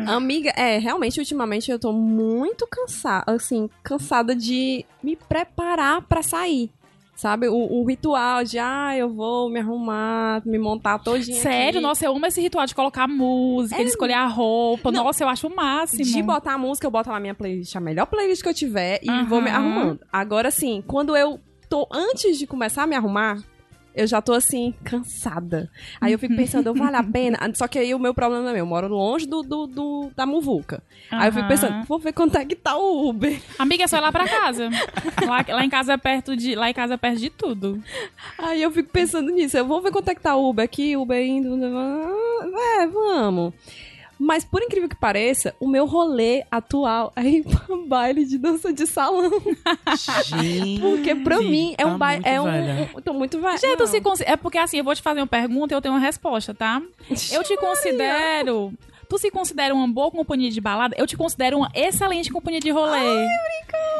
[0.07, 6.71] Amiga, é, realmente, ultimamente eu tô muito cansada, assim, cansada de me preparar pra sair.
[7.15, 11.77] Sabe, o, o ritual de, ah, eu vou me arrumar, me montar todinha Sério?
[11.77, 11.79] aqui.
[11.79, 14.91] Nossa, eu amo esse ritual de colocar música, de escolher a roupa.
[14.91, 15.05] Não.
[15.05, 16.03] Nossa, eu acho o máximo.
[16.03, 18.53] De botar a música, eu boto lá na minha playlist, a melhor playlist que eu
[18.53, 20.01] tiver, e vou me arrumando.
[20.11, 23.37] Agora, assim, quando eu tô, antes de começar a me arrumar,
[23.95, 25.69] eu já tô, assim, cansada.
[26.01, 27.37] Aí eu fico pensando, vale a pena?
[27.53, 30.25] Só que aí o meu problema é meu, eu moro longe do, do, do- da
[30.25, 30.83] muvuca.
[31.09, 33.39] Aí eu fico pensando, vou ver quanto é que tá o Uber.
[33.57, 34.69] Amiga, é só ir lá pra casa.
[35.25, 36.55] lá, lá em casa é perto de.
[36.55, 37.81] Lá em casa é perto de tudo.
[38.37, 40.97] Aí eu fico pensando nisso, eu vou ver quanto é que tá o Uber aqui,
[40.97, 41.55] Uber indo.
[42.79, 43.53] É, vamos.
[44.17, 48.71] Mas por incrível que pareça, o meu rolê atual é ir pra baile de dança
[48.71, 49.29] de salão.
[50.25, 52.23] Gente, Porque pra mim é um tá baile.
[52.23, 53.57] muito É um, um- Tô muito velha.
[53.57, 55.81] Gente, tu se consi- É porque assim, eu vou te fazer uma pergunta e eu
[55.81, 56.81] tenho uma resposta, tá?
[57.31, 58.73] Eu te considero.
[59.07, 60.95] Tu se considera uma boa companhia de balada?
[60.97, 63.27] Eu te considero uma excelente companhia de rolê.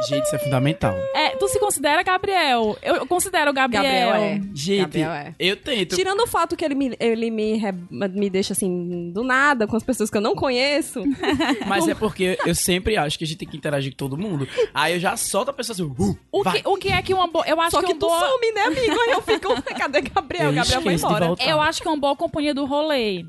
[0.10, 0.94] Gente, isso é fundamental.
[1.14, 2.78] É, tu se considera Gabriel?
[2.82, 3.84] Eu eu considero o Gabriel.
[3.84, 4.42] Gabriel é.
[4.54, 5.36] Gente, Gabriel é.
[5.40, 5.96] eu tento.
[5.96, 9.84] Tirando o fato que ele me, ele me, me deixa assim, do nada, com as
[9.84, 11.04] pessoas que eu não conheço.
[11.68, 14.48] Mas é porque eu sempre acho que a gente tem que interagir com todo mundo.
[14.74, 16.62] Aí eu já solto a pessoa assim, uh, O vai.
[16.62, 17.46] que, o que é que uma boa.
[17.48, 18.20] Eu acho Só que, que tu boa.
[18.20, 19.02] some, né, amigo?
[19.02, 20.50] Aí eu fico, cadê Gabriel?
[20.50, 21.36] Eu Gabriel foi embora.
[21.46, 23.26] Eu acho que é uma boa companhia do rolê.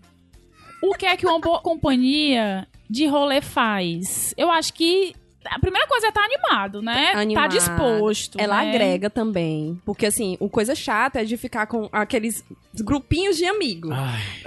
[0.87, 4.33] O que é que uma boa companhia de rolê faz?
[4.37, 5.15] Eu acho que
[5.51, 7.13] a primeira coisa é estar animado, né?
[7.15, 7.43] Animado.
[7.43, 8.39] Tá disposto.
[8.41, 8.71] Ela né?
[8.71, 9.81] agrega também.
[9.85, 12.45] Porque, assim, o coisa chata é de ficar com aqueles
[12.83, 13.91] grupinhos de amigos.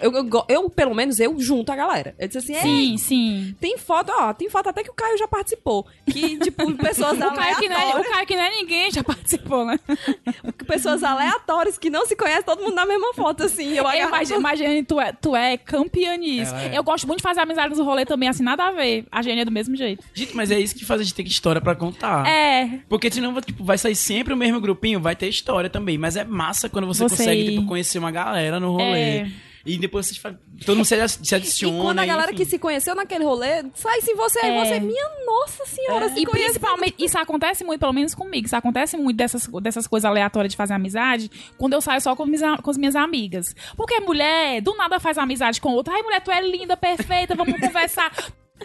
[0.01, 2.15] Eu, eu, eu, pelo menos, eu junto a galera.
[2.19, 3.55] Eu disse assim, é, Sim, sim.
[3.59, 5.85] tem foto, ó, tem foto até que o Caio já participou.
[6.05, 9.03] Que, tipo, pessoas O Caio, que não é, o Caio que não é ninguém já
[9.03, 9.79] participou, né?
[10.67, 13.73] pessoas aleatórias que não se conhecem, todo mundo na mesma foto, assim.
[13.73, 16.53] Eu, agarro- imagino, imagina, tu é, tu é campeã nisso.
[16.53, 16.77] É.
[16.77, 19.05] Eu gosto muito de fazer amizade no rolê também, assim, nada a ver.
[19.11, 20.03] A Gênia é do mesmo jeito.
[20.13, 22.27] Gente, mas é isso que faz a gente ter história pra contar.
[22.27, 22.79] É.
[22.89, 25.97] Porque senão tipo, vai sair sempre o mesmo grupinho, vai ter história também.
[25.97, 28.99] Mas é massa quando você, Você consegue tipo, conhecer uma galera no rolê.
[29.19, 29.31] É.
[29.65, 30.33] E depois vocês fa-
[30.65, 31.77] todo mundo se, se adiciona.
[31.77, 32.43] E quando a galera enfim.
[32.43, 34.65] que se conheceu naquele rolê, sai sem você, aí É.
[34.65, 36.45] você, minha nossa senhora, se E conhece.
[36.53, 40.57] principalmente, isso acontece muito, pelo menos comigo, isso acontece muito dessas, dessas coisas aleatórias de
[40.57, 43.53] fazer amizade, quando eu saio só com, mis, com as minhas amigas.
[43.75, 45.93] Porque mulher, do nada faz amizade com outra.
[45.93, 48.11] Ai, mulher, tu é linda, perfeita, vamos conversar.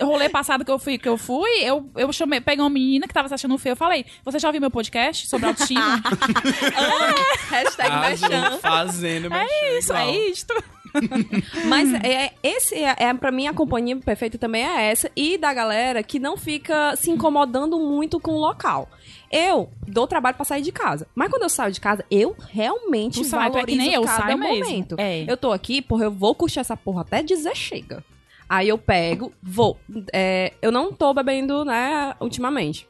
[0.00, 3.06] O rolê passado que eu fui, que eu fui, eu, eu chamei, peguei uma menina
[3.06, 3.72] que tava se achando feia.
[3.72, 6.02] Eu falei, você já ouviu meu podcast sobre autoestima?
[7.50, 8.58] Hashtag Arrasou, mexão.
[8.58, 10.54] fazendo, é isso, é isto.
[11.66, 15.52] Mas é, esse é, é para mim a companhia perfeita também é essa e da
[15.52, 18.88] galera que não fica se incomodando muito com o local.
[19.30, 23.20] Eu dou trabalho pra sair de casa, mas quando eu saio de casa, eu realmente
[23.20, 24.64] Tu sai, tu é valorizo que nem eu, cada sai mesmo.
[24.64, 24.96] momento.
[24.98, 25.24] É.
[25.28, 28.04] Eu tô aqui porque eu vou curtir essa porra até dizer chega.
[28.48, 29.78] Aí eu pego, vou.
[30.12, 32.86] É, eu não tô bebendo, né, ultimamente.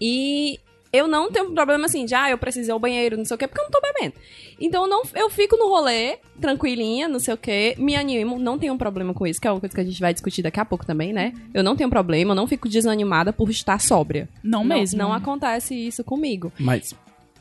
[0.00, 0.58] E
[0.92, 3.38] eu não tenho problema assim, de ah, eu preciso ir ao banheiro, não sei o
[3.38, 4.14] quê, porque eu não tô bebendo.
[4.60, 8.58] Então eu, não, eu fico no rolê, tranquilinha, não sei o quê, me animo, não
[8.58, 10.58] tenho um problema com isso, que é uma coisa que a gente vai discutir daqui
[10.58, 11.32] a pouco também, né?
[11.52, 14.28] Eu não tenho problema, eu não fico desanimada por estar sóbria.
[14.42, 14.98] Não, mesmo.
[14.98, 16.52] Não acontece isso comigo.
[16.58, 16.94] Mas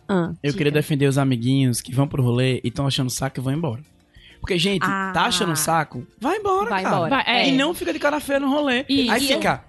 [0.08, 0.58] Ah, eu diga.
[0.58, 3.82] queria defender os amiguinhos que vão pro rolê e estão achando saco e vão embora.
[4.40, 5.12] Porque, gente, Ah.
[5.14, 6.06] tá achando saco?
[6.20, 6.96] Vai embora, Vai cara.
[6.96, 7.10] embora.
[7.10, 7.50] Vai, é.
[7.50, 8.86] E não fica de cara feia no rolê.
[8.88, 9.64] E- Aí e fica.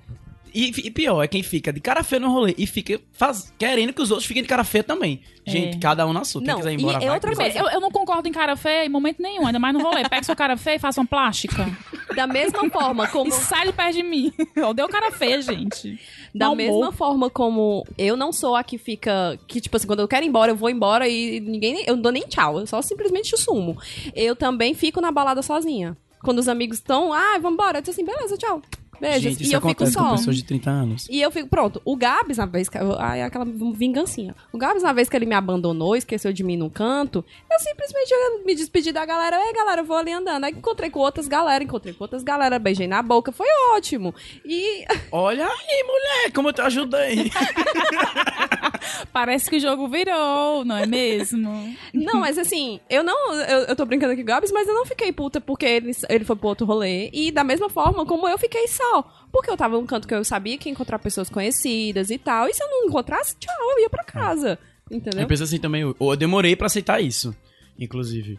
[0.55, 3.93] E, e pior, é quem fica de cara feia no rolê e fica faz- querendo
[3.93, 5.21] que os outros fiquem de cara feia também.
[5.47, 5.81] Gente, É.
[5.81, 6.41] cada um na sua.
[6.43, 7.15] Quem Não, quiser ir e embora, é vai.
[7.15, 7.59] outra coisa.
[7.59, 10.07] Eu, eu não concordo em cara feia em momento nenhum, ainda mais no rolê.
[10.09, 11.67] Pega seu cara feio e faça uma plástica.
[12.15, 14.33] Da mesma forma como E sai de perto de mim.
[14.55, 15.99] Eu dei o cara feia, gente.
[16.35, 19.39] Da Mau mesma forma como eu não sou a que fica.
[19.47, 21.83] Que, tipo assim, quando eu quero ir embora, eu vou embora e ninguém.
[21.87, 22.59] Eu não dou nem tchau.
[22.61, 23.77] Eu só simplesmente sumo.
[24.15, 25.97] Eu também fico na balada sozinha.
[26.23, 27.79] Quando os amigos estão, ah, vamos embora.
[27.79, 28.61] Eu disse assim, beleza, tchau.
[29.01, 29.23] Beijos.
[29.23, 30.13] Gente, e isso eu fico só.
[30.13, 31.07] pessoas de 30 anos.
[31.11, 32.79] E eu fico, pronto, o Gabs, na vez que.
[32.99, 34.35] Ai, aquela vingancinha.
[34.53, 38.13] O Gabs, na vez que ele me abandonou, esqueceu de mim no canto, eu simplesmente
[38.13, 39.37] eu me despedi da galera.
[39.47, 40.45] Ei, galera, eu vou ali andando.
[40.45, 44.15] Aí encontrei com outras galera, encontrei com outras galera, beijei na boca, foi ótimo.
[44.45, 47.31] E Olha aí, mulher, como eu te ajudei.
[49.13, 51.77] Parece que o jogo virou, não é mesmo?
[51.93, 53.35] Não, mas assim, eu não.
[53.35, 55.91] Eu, eu tô brincando aqui com o Gabs, mas eu não fiquei puta porque ele,
[56.09, 57.11] ele foi pro outro rolê.
[57.13, 58.88] E da mesma forma como eu fiquei só.
[59.31, 62.49] Porque eu tava num canto que eu sabia que ia encontrar pessoas conhecidas e tal.
[62.49, 64.59] E se eu não encontrasse, tchau, eu ia pra casa.
[64.91, 65.23] Entendeu?
[65.23, 67.35] Eu penso assim também, eu, eu demorei pra aceitar isso,
[67.79, 68.39] inclusive.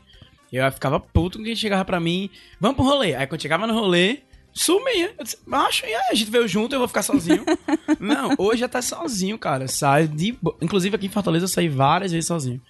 [0.52, 3.14] Eu ficava puto quando chegava pra mim, vamos pro rolê.
[3.16, 4.20] Aí quando chegava no rolê,
[4.52, 5.14] sumia.
[5.18, 7.46] Eu disse, macho, e aí, a gente veio junto, eu vou ficar sozinho.
[8.00, 9.68] Não, hoje já tá sozinho, cara.
[9.68, 10.38] Saio de.
[10.62, 12.62] Inclusive aqui em Fortaleza eu saí várias vezes sozinho.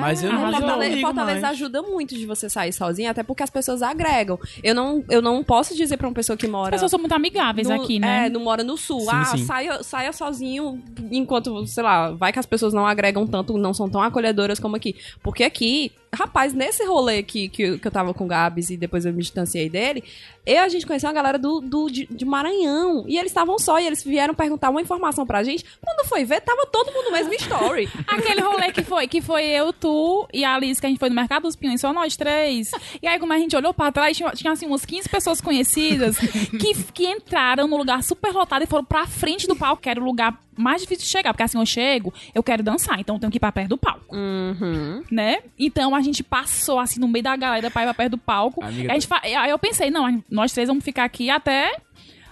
[0.00, 0.50] Mas eu não.
[0.50, 1.52] Fortaleza, Fortaleza mais.
[1.54, 4.38] ajuda muito de você sair sozinha, até porque as pessoas agregam.
[4.62, 6.70] Eu não, eu não posso dizer pra uma pessoa que As mora.
[6.70, 8.26] pessoas são muito amigáveis no- aqui, né?
[8.26, 9.00] É, não mora no sul.
[9.02, 9.44] Sim, ah, sim.
[9.44, 13.88] Saia, saia sozinho enquanto, sei lá, vai que as pessoas não agregam tanto, não são
[13.88, 14.96] tão acolhedoras como aqui.
[15.22, 19.06] Porque aqui, rapaz, nesse rolê que, que, que eu tava com o Gabs e depois
[19.06, 20.04] eu me distanciei dele,
[20.44, 23.04] eu a gente conheceu uma galera do, do, de, de Maranhão.
[23.08, 25.64] E eles estavam só, e eles vieram perguntar uma informação pra gente.
[25.80, 27.88] Quando foi ver, tava todo mundo no mesmo story.
[28.06, 31.08] Aquele rolê que foi, que foi eu, tu e a Alice, que a gente foi
[31.08, 32.70] no Mercado dos Pinhões, só nós três.
[33.00, 36.18] E aí, como a gente olhou pra trás, tinha, tinha assim, umas 15 pessoas conhecidas
[36.18, 40.00] que, que entraram no lugar super lotado e foram pra frente do palco, que era
[40.00, 41.32] o lugar mais difícil de chegar.
[41.32, 43.78] Porque assim, eu chego, eu quero dançar, então eu tenho que ir pra perto do
[43.78, 44.14] palco.
[44.14, 45.02] Uhum.
[45.10, 45.38] né?
[45.58, 48.64] Então a gente passou assim no meio da galera pra ir pra perto do palco.
[48.64, 51.74] Amiga, a gente fa- Aí eu pensei, não, nós três vamos ficar aqui até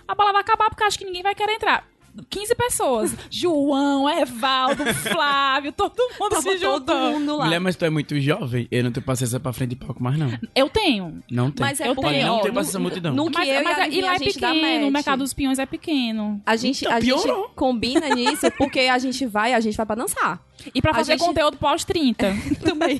[0.06, 1.84] a balada acabar, porque acho que ninguém vai querer entrar.
[2.28, 3.16] 15 pessoas.
[3.30, 7.12] João, Evaldo, Flávio, todo mundo Tava se todo juntou.
[7.12, 7.44] mundo lá.
[7.44, 10.18] Mulher, mas tu é muito jovem, eu não tenho paciência pra frente de palco mais,
[10.18, 10.30] não.
[10.54, 11.22] Eu tenho.
[11.30, 11.64] Não tem.
[11.66, 13.14] Mas é Eu porque, tenho, não ó, no- paciência à multidão.
[13.14, 14.90] No que Mas, eu mas e a, e lá a é gente dá pequeno, o.
[14.90, 16.40] Mercado dos Pinhões é pequeno.
[16.44, 19.94] A gente, Então, a gente combina nisso porque a gente vai, a gente vai pra
[19.96, 20.40] dançar.
[20.74, 22.16] E pra fazer gente- conteúdo pós-30.
[22.62, 22.98] Também.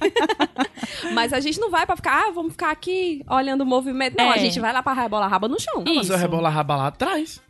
[1.12, 4.16] Mas a gente não vai pra ficar, ah, vamos ficar aqui olhando o movimento.
[4.16, 4.37] Não, É.
[4.37, 5.83] a gente vai lá pra rebolar a raba no chão.
[5.87, 6.16] Ih, Mas eu Isso.
[6.16, 7.40] rebola a raba lá atrás.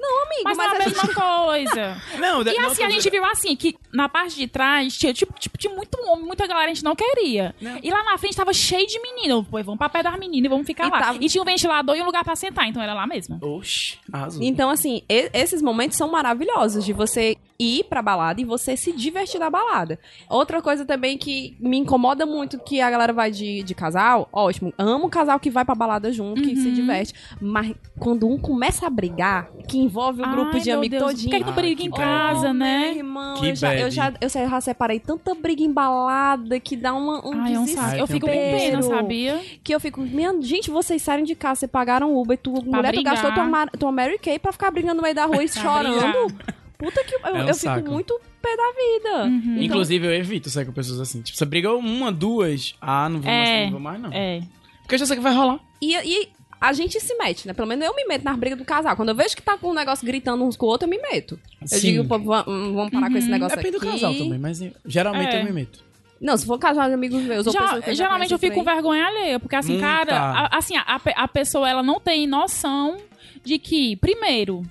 [0.00, 0.96] Não, amigo, Mas, mas, é a a gente...
[0.96, 2.02] mesma coisa.
[2.18, 5.58] Não, E assim, a gente viu assim, que na parte de trás tinha, tipo, tipo,
[5.58, 7.54] tinha muito homem, muita galera a gente não queria.
[7.82, 9.44] E lá na frente tava cheio de menino.
[9.44, 10.98] Pô, vamos pra pé das meninas e vamos ficar E lá.
[10.98, 13.38] tava- E tinha um ventilador e um lugar pra sentar, então era lá mesmo.
[13.42, 14.42] Oxi, arrasou.
[14.42, 18.90] Então, assim, e- esses momentos são maravilhosos de você ir pra balada e você se
[18.92, 19.98] divertir na balada.
[20.30, 24.72] Outra coisa também que me incomoda muito que a galera vai de, de casal, ótimo,
[24.78, 26.74] amo o casal que vai pra balada junto, que se Uhum.
[26.74, 31.12] diverte, mas quando um começa a brigar, que envolve o grupo Ai, de amigos Deus,
[31.12, 31.30] todinho.
[31.30, 32.00] Por que, que tu briga em bad.
[32.02, 32.94] casa, Meu né?
[32.96, 37.26] irmão, Que eu já, eu, já, eu já separei tanta briga embalada que dá uma,
[37.26, 37.98] um Ai, é um desespero.
[37.98, 39.40] Eu fico um com pena, sabia?
[39.62, 42.96] Que eu fico, minha, gente, vocês saíram de casa, vocês pagaram Uber, tu, mulher, tu
[42.96, 43.14] brigar.
[43.14, 46.26] gastou tua, tua Mary Kay pra ficar brigando no meio da rua e chorando.
[46.26, 46.59] brigar.
[46.80, 49.24] Puta que eu, É um eu fico muito pé da vida.
[49.26, 49.52] Uhum.
[49.52, 51.22] Então, Inclusive, eu evito sair com pessoas assim.
[51.22, 52.74] Tipo, você briga uma, duas.
[52.80, 54.10] Ah, não vou, É, mais, não vou mais, não.
[54.12, 54.40] É.
[54.82, 55.60] Porque eu já sei que vai rolar.
[55.80, 56.28] E, e
[56.60, 57.52] a gente se mete, né?
[57.54, 58.96] Pelo menos eu me meto nas brigas do casal.
[58.96, 60.98] Quando eu vejo que tá com um negócio gritando uns com o outro, eu me
[60.98, 61.38] meto.
[61.60, 61.92] Eu Sim.
[61.92, 63.86] digo, pô, va- hum, vamos parar com esse negócio Depende aqui.
[63.86, 65.40] do casal também, mas eu- geralmente É.
[65.40, 65.84] eu me meto.
[66.20, 68.54] Não, se for casal de amigos meus ou Já- que eu já geralmente eu fico
[68.56, 70.30] com vergonha alheia, porque assim, Hum, cara, tá.
[70.52, 72.98] a- assim, a, a pessoa ela não tem noção
[73.42, 74.62] de que, primeiro,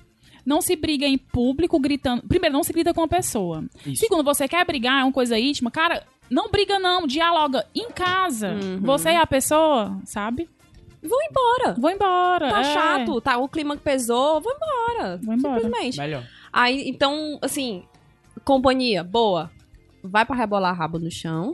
[0.50, 2.22] não se briga em público gritando.
[2.26, 3.64] Primeiro, não se grita com a pessoa.
[3.86, 4.00] Isso.
[4.00, 8.54] Segundo, você quer brigar, é uma coisa íntima, cara, não briga não, dialoga em casa.
[8.54, 8.80] Uhum.
[8.80, 10.50] Você é a pessoa, sabe?
[11.00, 11.76] Vou embora.
[11.78, 12.50] Vou embora.
[12.50, 12.64] Tá é.
[12.64, 13.38] chato, tá?
[13.38, 15.20] O clima que pesou, vou embora.
[15.22, 15.60] Vou embora.
[15.60, 15.98] Simplesmente.
[15.98, 16.26] Melhor.
[16.52, 17.84] Aí, então, assim,
[18.44, 19.52] companhia, boa.
[20.02, 21.52] Vai pra rebolar rabo no chão.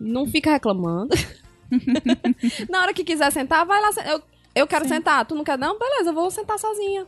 [0.00, 1.14] Não fica reclamando.
[2.68, 3.90] Na hora que quiser sentar, vai lá.
[4.06, 4.22] Eu,
[4.54, 4.94] eu quero Sim.
[4.94, 5.24] sentar.
[5.26, 5.78] Tu não quer, não?
[5.78, 7.06] Beleza, eu vou sentar sozinha.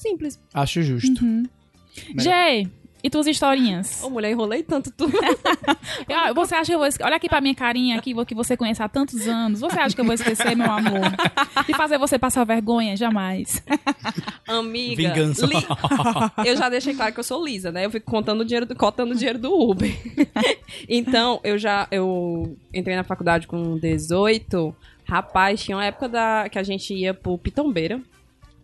[0.00, 0.40] Simples.
[0.54, 1.22] Acho justo.
[1.24, 1.44] Uhum.
[2.18, 2.66] Gê,
[3.02, 4.02] e tuas historinhas?
[4.02, 5.06] Ô, mulher, enrolei tanto tu.
[6.12, 8.56] Ah, Você acha que eu vou esque- Olha aqui pra minha carinha aqui, que você
[8.56, 9.60] conhece há tantos anos.
[9.60, 11.00] Você acha que eu vou esquecer, meu amor?
[11.68, 12.96] E fazer você passar vergonha?
[12.96, 13.62] Jamais.
[14.46, 14.96] Amiga.
[14.96, 15.46] Vingança.
[15.46, 15.54] li-
[16.46, 17.84] Eu já deixei claro que eu sou lisa, né?
[17.86, 19.90] Eu fico contando o dinheiro, do- contando o dinheiro do Uber.
[20.88, 24.74] então, eu já eu entrei na faculdade com 18.
[25.04, 28.00] Rapaz, tinha uma época da, que a gente ia pro Pitombeira.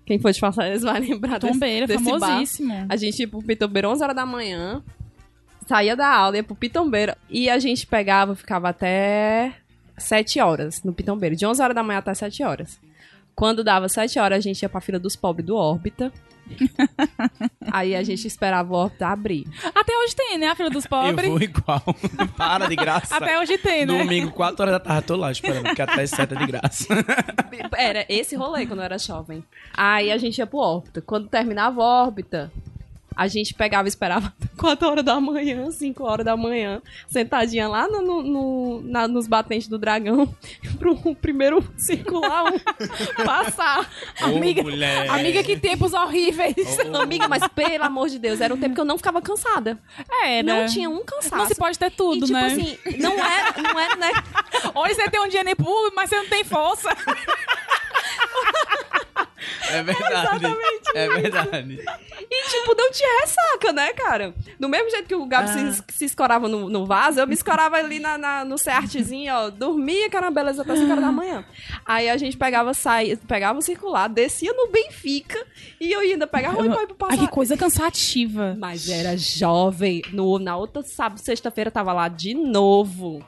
[0.06, 2.20] Quem for de Fortaleza vai lembrar desse- Tombeira, desse bar.
[2.20, 2.86] famosíssimo.
[2.88, 4.82] A gente ia pro Pitombeira 11 horas da manhã,
[5.66, 7.18] saía da aula, ia pro Pitombeira.
[7.28, 9.52] E a gente pegava, ficava até
[9.98, 11.34] 7 horas no Pitombeira.
[11.34, 12.78] De 11 horas da manhã até 7 horas.
[13.34, 16.12] Quando dava 7 horas, a gente ia pra fila dos pobres do Órbita.
[17.72, 19.46] Aí a gente esperava o Órbita abrir.
[19.74, 20.48] Até hoje tem, né?
[20.48, 21.28] A filha dos Eu pobres.
[21.28, 21.82] vou igual.
[22.36, 23.16] Para de graça.
[23.16, 23.98] Até hoje tem, né?
[23.98, 26.86] Domingo, 4 horas da tarde, tô lá esperando, porque até 7 é de graça.
[27.76, 29.44] Era esse rolê quando eu era jovem.
[29.74, 31.00] Aí a gente ia pro órbita.
[31.00, 32.52] Quando terminava a órbita,
[33.16, 37.88] a gente pegava e esperava 4 horas da manhã, 5 horas da manhã, sentadinha lá
[37.88, 40.32] no, no- no- na- nos batentes do dragão,
[40.78, 42.58] pro primeiro circular um
[43.24, 43.88] passar.
[44.20, 45.08] Amiga- mulher.
[45.10, 46.54] Amiga, que tempos horríveis.
[46.92, 49.78] Ô, Amiga, mas pelo amor de Deus, era um tempo que eu não ficava cansada.
[50.22, 50.66] É, Não né?
[50.66, 51.36] tinha um cansaço.
[51.36, 52.46] Não se pode ter tudo, e, tipo né?
[52.46, 54.10] assim, não era, não era, né?
[54.74, 56.90] Hoje você tem um dinheiro público, mas você não tem força.
[59.70, 60.46] É verdade.
[60.94, 61.80] É verdade.
[62.30, 64.34] E, tipo, não tinha ressaca, né, cara?
[64.58, 65.72] Do mesmo jeito que o Gabi Ah.
[65.72, 69.50] se, se escorava no, no vaso, eu me escorava ali na, na- no CEARTzinho, ó.
[69.50, 71.44] Dormia, que era uma beleza até 5 horas da manhã.
[71.84, 75.44] Aí a gente pegava, saía, pegava o circular, descia no Benfica
[75.80, 77.28] e eu ainda pegava pra ir pro Ai, que passar.
[77.28, 78.56] coisa cansativa.
[78.58, 80.02] Mas era jovem.
[80.12, 83.24] No, na outra sábado, sexta-feira, tava lá de novo.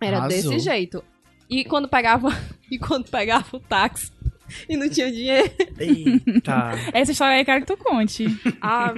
[0.00, 0.50] Era Arrasou.
[0.52, 1.02] desse jeito.
[1.48, 2.28] E quando pegava.
[2.68, 4.10] E quando pegava o táxi
[4.68, 5.50] e não tinha dinheiro.
[5.78, 6.72] Eita.
[6.92, 8.26] Essa história aí eu quero que tu conte.
[8.60, 8.94] Ah,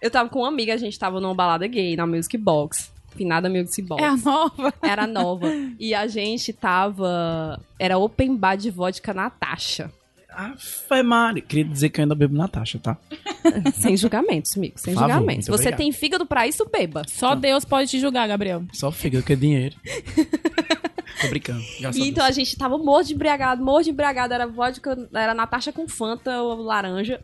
[0.00, 2.90] eu tava com uma amiga, a gente tava numa balada gay na Music Box.
[3.14, 4.02] Finada Music Box.
[4.02, 4.74] É a nova.
[4.82, 5.48] Era nova.
[5.78, 7.60] E a gente tava.
[7.78, 9.92] Era open bar de vodka Natasha.
[10.34, 11.42] Afe Mari.
[11.42, 12.96] Queria dizer que eu ainda bebo Natasha, tá?
[13.74, 14.74] sem julgamentos, amigo.
[14.76, 15.46] Sem favor, julgamentos.
[15.46, 15.78] Você obrigado.
[15.78, 17.02] tem fígado pra isso, beba.
[17.06, 18.64] Só Deus pode te julgar, Gabriel.
[18.72, 19.76] Só fica que é dinheiro.
[21.22, 21.62] Tô brincando.
[21.80, 24.34] E a então a gente tava morto de embriagado, morto de embriagado.
[24.34, 27.22] Era vodka, era Natasha com Fanta ou laranja.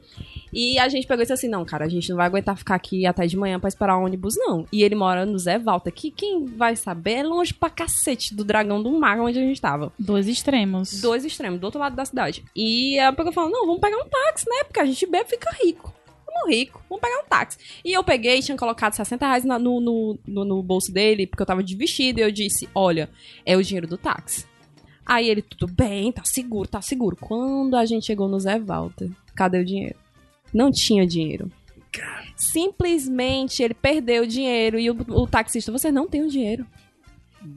[0.53, 2.75] E a gente pegou e disse assim: não, cara, a gente não vai aguentar ficar
[2.75, 4.65] aqui até de manhã pra esperar o ônibus, não.
[4.73, 8.45] E ele mora no Zé Valta, que quem vai saber é longe pra cacete do
[8.45, 9.93] Dragão do Mar, onde a gente tava.
[9.99, 11.01] Dois extremos.
[11.01, 12.45] Dois extremos, do outro lado da cidade.
[12.55, 14.65] E ela pegou e falou: não, vamos pegar um táxi, né?
[14.65, 15.93] Porque a gente bebe e fica rico.
[16.41, 17.59] Vamos rico, vamos pegar um táxi.
[17.85, 21.43] E eu peguei, tinha colocado 60 reais na- no, no, no, no bolso dele, porque
[21.43, 23.09] eu tava de vestido, e eu disse: olha,
[23.45, 24.47] é o dinheiro do táxi.
[25.05, 27.17] Aí ele, tudo bem, tá seguro, tá seguro.
[27.17, 29.97] Quando a gente chegou no Zé Walter, cadê o dinheiro?
[30.53, 31.51] Não tinha dinheiro.
[32.37, 36.67] Simplesmente ele perdeu o dinheiro e o, o taxista, você não tem o dinheiro.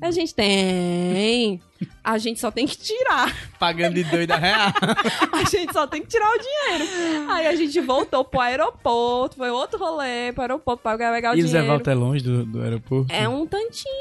[0.02, 1.60] A gente tem.
[2.04, 3.36] A gente só tem que tirar.
[3.60, 4.72] Pagando de doida real.
[5.34, 7.30] A gente só tem que tirar o dinheiro.
[7.32, 11.40] Aí a gente voltou pro aeroporto, foi outro rolê pro aeroporto pra pegar o E
[11.44, 11.68] o Zé dinheiro.
[11.68, 13.12] Walter é longe do, do aeroporto?
[13.12, 13.92] É um tantinho.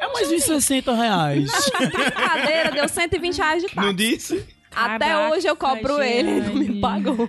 [0.00, 1.48] É mais de 60 reais.
[1.78, 3.94] Brincadeira, deu 120 reais de Não táxi.
[3.94, 4.44] disse?
[4.72, 7.28] Caraca, Até hoje eu cobro ele, ele não me pagou.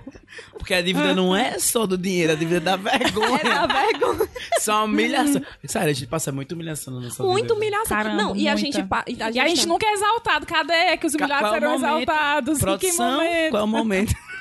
[0.57, 3.39] Porque a dívida não é só do dinheiro, a dívida é da vergonha.
[3.43, 4.29] É da vergonha.
[4.59, 5.41] Só humilhação.
[5.65, 7.53] Sério, a gente passa muita humilhação na nossa Muita vida.
[7.55, 7.97] humilhação.
[7.97, 9.35] Caramba, não, e a gente, a gente.
[9.35, 10.45] E a gente nunca é exaltado.
[10.45, 12.59] Cadê que os humilhados serão é exaltados?
[12.59, 13.51] Produção, em que momento?
[13.51, 14.13] Qual é o momento?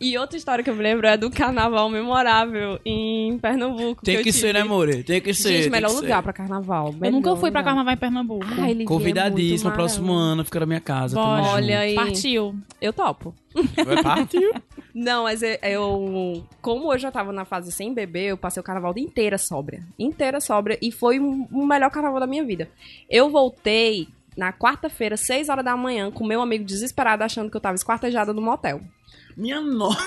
[0.00, 4.02] E outra história que eu me lembro é do carnaval memorável em Pernambuco.
[4.02, 5.02] Tem que, que ser, né, More?
[5.02, 5.62] Tem que ser.
[5.62, 6.22] Gente, melhor lugar ser.
[6.22, 6.92] pra carnaval.
[6.92, 8.46] Melhor eu nunca fui pra carnaval em Pernambuco.
[8.58, 11.18] Ai, Convidadíssima, é próximo ano, fica na minha casa.
[11.18, 11.94] Olha aí.
[11.94, 12.54] Partiu.
[12.80, 13.34] Eu topo.
[14.02, 14.52] Partiu.
[14.94, 18.92] Não, mas eu, como eu já tava na fase sem beber, eu passei o carnaval
[18.96, 19.82] inteira sóbria.
[19.98, 20.78] Inteira sóbria.
[20.82, 22.68] E foi o melhor carnaval da minha vida.
[23.08, 27.60] Eu voltei na quarta-feira, 6 horas da manhã, com meu amigo desesperado, achando que eu
[27.60, 28.80] tava esquartejada no motel.
[29.36, 29.98] Minha nossa.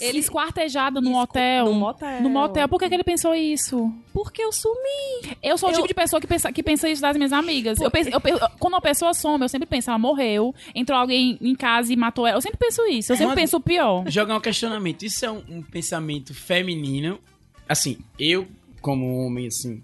[0.00, 1.66] Ele esquartejado no hotel.
[1.66, 2.22] No motel.
[2.22, 2.68] No motel.
[2.68, 3.92] Por que, que ele pensou isso?
[4.12, 5.36] Porque eu sumi.
[5.42, 7.80] Eu sou o tipo de pessoa que pensa, que pensa isso das minhas amigas.
[7.80, 8.20] Eu penso, eu,
[8.58, 12.26] quando uma pessoa some, eu sempre penso, ela morreu, entrou alguém em casa e matou
[12.26, 12.36] ela.
[12.36, 13.12] Eu sempre penso isso.
[13.12, 14.04] Eu sempre Mas, penso o pior.
[14.08, 15.04] Jogar um questionamento.
[15.04, 17.20] Isso é um, um pensamento feminino.
[17.68, 18.48] Assim, eu,
[18.80, 19.82] como homem, assim,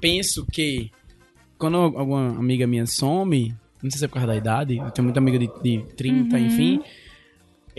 [0.00, 0.92] penso que
[1.60, 5.04] quando alguma amiga minha some, não sei se é por causa da idade, eu tenho
[5.04, 6.46] muita amiga de, de 30, uhum.
[6.46, 6.82] enfim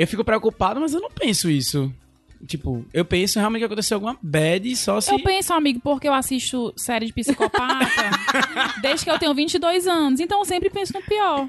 [0.02, 1.94] eu fico preocupado, mas eu não penso isso.
[2.48, 5.12] Tipo, eu penso realmente que aconteceu alguma bad só se.
[5.12, 7.88] Eu penso, amigo, porque eu assisto série de psicopata
[8.82, 10.20] desde que eu tenho 22 anos.
[10.20, 11.48] Então eu sempre penso no pior.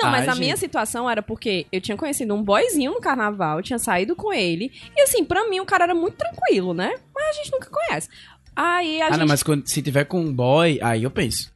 [0.00, 3.62] Não, mas a minha situação era porque eu tinha conhecido um boyzinho no carnaval, eu
[3.62, 4.70] tinha saído com ele.
[4.96, 6.94] E assim, pra mim o cara era muito tranquilo, né?
[7.12, 8.08] Mas a gente nunca conhece.
[8.54, 9.18] Aí a ah, gente.
[9.18, 11.52] não, mas quando, se tiver com um boy, aí eu penso.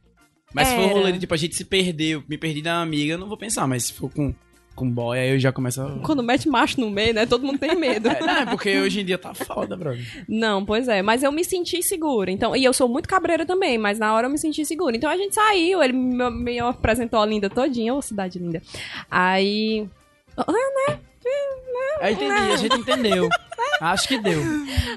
[0.55, 3.17] Mas se for rolê de tipo, a gente se perdeu, me perdi da amiga, eu
[3.17, 4.33] não vou pensar, mas se for com
[4.73, 5.99] com boy, aí eu já começo a...
[5.99, 7.25] Quando mete macho no meio, né?
[7.25, 8.09] Todo mundo tem medo.
[8.11, 10.05] é, não, é porque hoje em dia tá foda, brother.
[10.27, 11.01] Não, pois é.
[11.01, 12.29] Mas eu me senti segura.
[12.29, 14.97] Então, e eu sou muito cabreira também, mas na hora eu me senti segura.
[14.97, 18.61] Então a gente saiu, ele me, me apresentou a linda todinha, ô cidade linda.
[19.09, 19.87] Aí...
[20.35, 20.45] Ah,
[20.89, 20.99] né?
[22.01, 23.29] Eu entendi, a gente entendeu.
[23.81, 24.41] Acho que deu.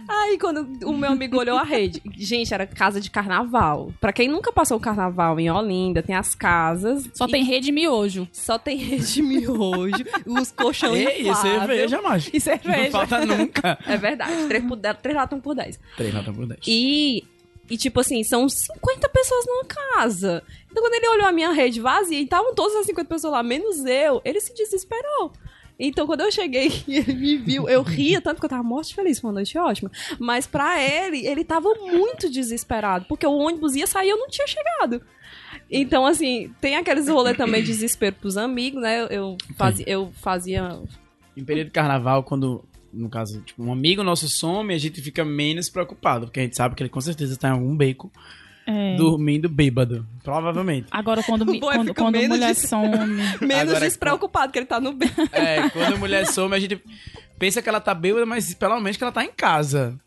[0.09, 3.93] Aí, quando o meu amigo olhou a rede, gente, era casa de carnaval.
[4.01, 7.09] Pra quem nunca passou o carnaval em Olinda, tem as casas.
[7.15, 7.31] Só e...
[7.31, 8.29] tem rede miojo.
[8.33, 10.05] Só tem rede miojo.
[10.27, 12.31] os colchões Ei, e cerveja, macho.
[12.33, 12.83] E cerveja.
[12.85, 13.79] Não falta nunca.
[13.87, 14.47] É verdade.
[14.47, 15.81] Três, por, três latas por dez.
[15.97, 16.61] Três latas por dez.
[16.67, 17.25] E
[17.71, 20.43] e, tipo assim, são 50 pessoas numa casa.
[20.71, 23.43] Então, quando ele olhou a minha rede vazia e estavam todas as 50 pessoas lá,
[23.43, 25.33] menos eu, ele se desesperou.
[25.79, 28.95] Então, quando eu cheguei e ele me viu, eu ria tanto que eu tava morte
[28.95, 29.91] feliz, foi uma noite ótima.
[30.19, 34.29] Mas pra ele, ele tava muito desesperado, porque o ônibus ia sair e eu não
[34.29, 35.01] tinha chegado.
[35.71, 39.07] Então, assim, tem aqueles rolês também de desespero pros amigos, né?
[39.11, 40.81] Eu fazia, eu fazia.
[41.37, 45.25] Em período de carnaval, quando, no caso, tipo, um amigo nosso some, a gente fica
[45.25, 48.11] menos preocupado, porque a gente sabe que ele com certeza tá em algum beco
[48.69, 48.97] é.
[48.97, 50.07] dormindo bêbado.
[50.23, 50.89] Provavelmente.
[50.91, 52.61] Agora, quando, quando, quando mulher de...
[52.61, 52.91] some.
[53.41, 55.15] menos Agora, despreocupado, que ele tá no beco.
[55.33, 56.79] É, quando a mulher some, a gente
[57.39, 59.99] pensa que ela tá bêbada, mas pelo menos que ela tá em casa.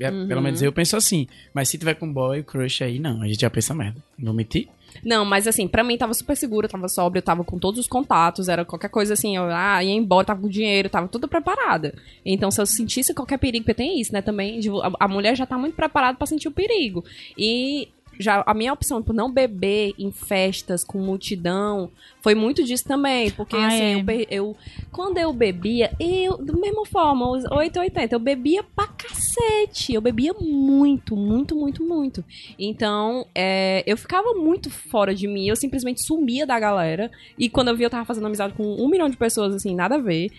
[0.00, 0.26] É, uhum.
[0.26, 1.28] Pelo menos eu penso assim.
[1.54, 3.22] Mas se tiver com boy, crush aí, não.
[3.22, 4.02] A gente já pensa merda.
[4.18, 4.68] Não mentir?
[5.04, 8.48] Não, mas assim, pra mim tava super seguro, tava sóbrio, tava com todos os contatos,
[8.48, 11.94] era qualquer coisa assim, eu ah, ia embora, tava com dinheiro, tava tudo preparada.
[12.24, 15.46] Então, se eu sentisse qualquer perigo, porque tem isso, né, também, a, a mulher já
[15.46, 17.04] tá muito preparada para sentir o perigo.
[17.36, 17.88] E
[18.18, 21.90] já a minha opção por não beber em festas com multidão
[22.20, 23.96] foi muito disso também, porque ah, assim, é.
[23.98, 24.56] eu, eu,
[24.92, 30.32] quando eu bebia, eu da mesma forma, os 880, eu bebia pra cacete, eu bebia
[30.40, 32.24] muito, muito, muito, muito.
[32.58, 37.68] Então, é, eu ficava muito fora de mim, eu simplesmente sumia da galera, e quando
[37.68, 40.30] eu vi eu tava fazendo amizade com um milhão de pessoas, assim, nada a ver.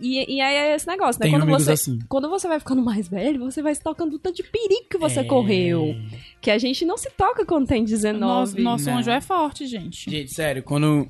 [0.00, 1.30] E, e aí é esse negócio, né?
[1.30, 1.98] Tem quando você, assim.
[2.08, 5.20] quando você vai ficando mais velho, você vai se tocando tanto de perigo que você
[5.20, 5.24] é...
[5.24, 5.96] correu.
[6.40, 8.18] Que a gente não se toca quando tem 19.
[8.18, 10.10] Nosso, nosso anjo é forte, gente.
[10.10, 11.08] Gente, sério, quando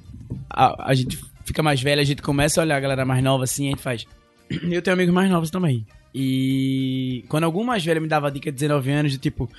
[0.48, 3.44] a, a gente fica mais velho, a gente começa a olhar a galera mais nova
[3.44, 4.06] assim, a gente faz.
[4.70, 5.86] Eu tenho amigos mais novos também.
[6.14, 9.50] E quando algum mais velho me dava a dica de 19 anos, de tipo,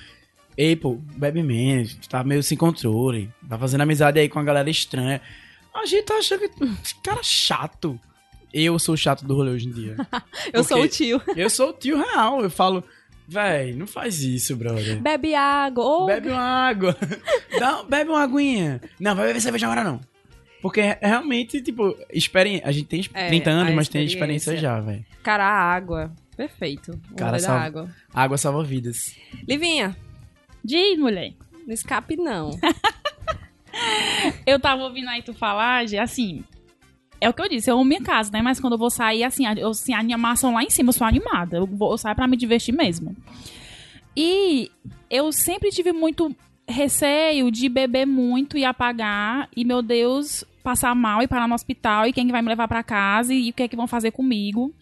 [0.56, 4.70] ei, pô, bebe menos, tá meio sem controle, tá fazendo amizade aí com a galera
[4.70, 5.20] estranha.
[5.74, 8.00] A gente tá achando que cara chato.
[8.58, 9.96] Eu sou o chato do rolê hoje em dia.
[10.50, 11.20] eu sou o tio.
[11.36, 12.40] eu sou o tio real.
[12.40, 12.82] Eu falo,
[13.28, 14.98] véi, não faz isso, brother.
[14.98, 15.84] Bebe água.
[15.84, 16.06] Oh.
[16.06, 16.96] Bebe uma água.
[17.60, 18.80] Dá, bebe uma aguinha.
[18.98, 20.00] Não, vai beber cerveja agora não.
[20.62, 25.04] Porque realmente, tipo, esperem, a gente tem é, 30 anos, mas tem experiência já, velho.
[25.22, 26.10] Cara, a água.
[26.34, 26.98] Perfeito.
[27.14, 27.90] Cara, salva, água.
[28.12, 29.14] Água salva vidas.
[29.46, 29.94] Livinha.
[30.64, 31.34] Diz, mulher.
[31.66, 32.58] Não escape, não.
[34.46, 36.42] eu tava ouvindo aí tu falar, assim,
[37.20, 38.42] é o que eu disse, eu amo minha casa, né?
[38.42, 41.06] Mas quando eu vou sair, assim, eu, assim a animação lá em cima, eu sou
[41.06, 41.56] animada.
[41.56, 43.16] Eu, vou, eu saio pra me divertir mesmo.
[44.16, 44.70] E
[45.10, 46.34] eu sempre tive muito
[46.68, 49.48] receio de beber muito e apagar.
[49.56, 52.82] E, meu Deus, passar mal e parar no hospital e quem vai me levar para
[52.82, 54.74] casa e o que é que vão fazer comigo.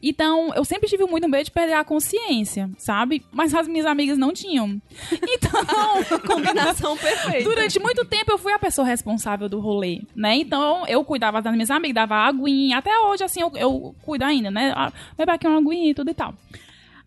[0.00, 3.24] Então, eu sempre tive muito medo de perder a consciência, sabe?
[3.32, 4.80] Mas as minhas amigas não tinham.
[5.34, 7.42] Então, combinação perfeita.
[7.42, 10.36] Durante muito tempo eu fui a pessoa responsável do rolê, né?
[10.36, 12.78] Então, eu cuidava das minhas amigas, dava aguinha.
[12.78, 14.72] Até hoje, assim, eu, eu cuido ainda, né?
[14.76, 16.34] Ah, Beber aqui uma aguinha e tudo e tal.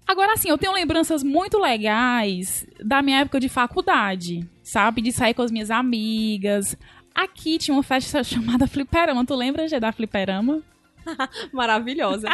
[0.07, 5.01] Agora, assim, eu tenho lembranças muito legais da minha época de faculdade, sabe?
[5.01, 6.77] De sair com as minhas amigas.
[7.16, 9.26] Aqui tinha uma festa chamada Fliperama.
[9.26, 10.61] Tu lembra, Gê, da Fliperama?
[11.53, 12.28] Maravilhosa.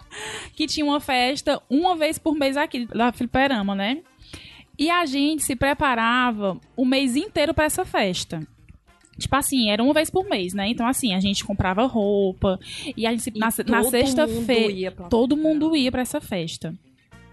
[0.54, 4.02] que tinha uma festa uma vez por mês aqui, da Fliperama, né?
[4.78, 8.46] E a gente se preparava o mês inteiro para essa festa.
[9.18, 10.68] Tipo assim, era uma vez por mês, né?
[10.68, 12.60] Então, assim, a gente comprava roupa
[12.94, 16.74] e a gente, e na, na sexta-feira, todo mundo ia para essa festa.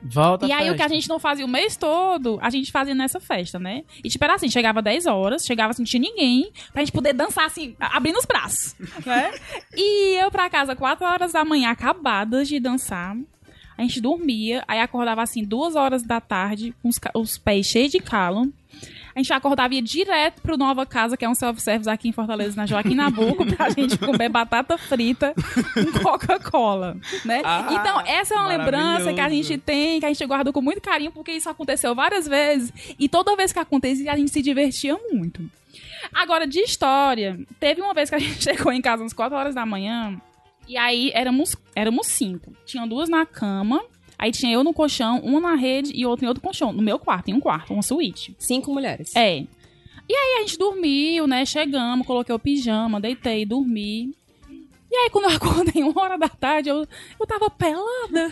[0.04, 2.94] Volta E aí, o que a gente não fazia o mês todo, a gente fazia
[2.94, 3.84] nessa festa, né?
[4.04, 7.14] E, tipo, era assim, chegava 10 horas, chegava assim, não tinha ninguém, pra gente poder
[7.14, 8.76] dançar, assim, abrindo os braços,
[9.06, 9.32] né?
[9.76, 13.16] e eu pra casa, 4 horas da manhã, acabadas de dançar.
[13.78, 17.92] A gente dormia, aí acordava, assim, 2 horas da tarde, com os, os pés cheios
[17.92, 18.52] de calo.
[19.16, 22.12] A gente acordava e ia direto pro Nova Casa, que é um self-service aqui em
[22.12, 25.34] Fortaleza, na Joaquim Nabuco, pra gente comer batata frita
[25.74, 27.42] com Coca-Cola, né?
[27.44, 30.62] Ah, então, essa é uma lembrança que a gente tem, que a gente guarda com
[30.62, 32.74] muito carinho, porque isso aconteceu várias vezes.
[32.98, 35.42] E toda vez que acontecia, a gente se divertia muito.
[36.12, 39.56] Agora, de história, teve uma vez que a gente chegou em casa às 4 horas
[39.56, 40.20] da manhã,
[40.68, 42.54] e aí éramos, éramos cinco.
[42.66, 43.84] Tinham duas na cama
[44.24, 46.72] Aí tinha eu no colchão, uma na rede e outra em outro colchão.
[46.72, 48.34] No meu quarto, em um quarto, uma suíte.
[48.40, 49.14] Cinco mulheres.
[49.18, 49.40] É.
[50.08, 51.46] E aí a gente dormiu, né?
[51.46, 54.16] Chegamos, coloquei o pijama, deitei, dormi.
[54.90, 56.88] E aí, quando eu acordei uma hora da tarde, eu,
[57.20, 58.32] eu tava pelada.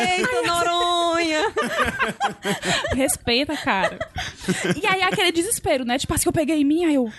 [0.00, 1.52] Eita, Noronha!
[2.96, 3.98] Respeita, cara.
[4.82, 5.98] E aí, aquele desespero, né?
[5.98, 7.12] Tipo assim, eu peguei em mim, aí eu...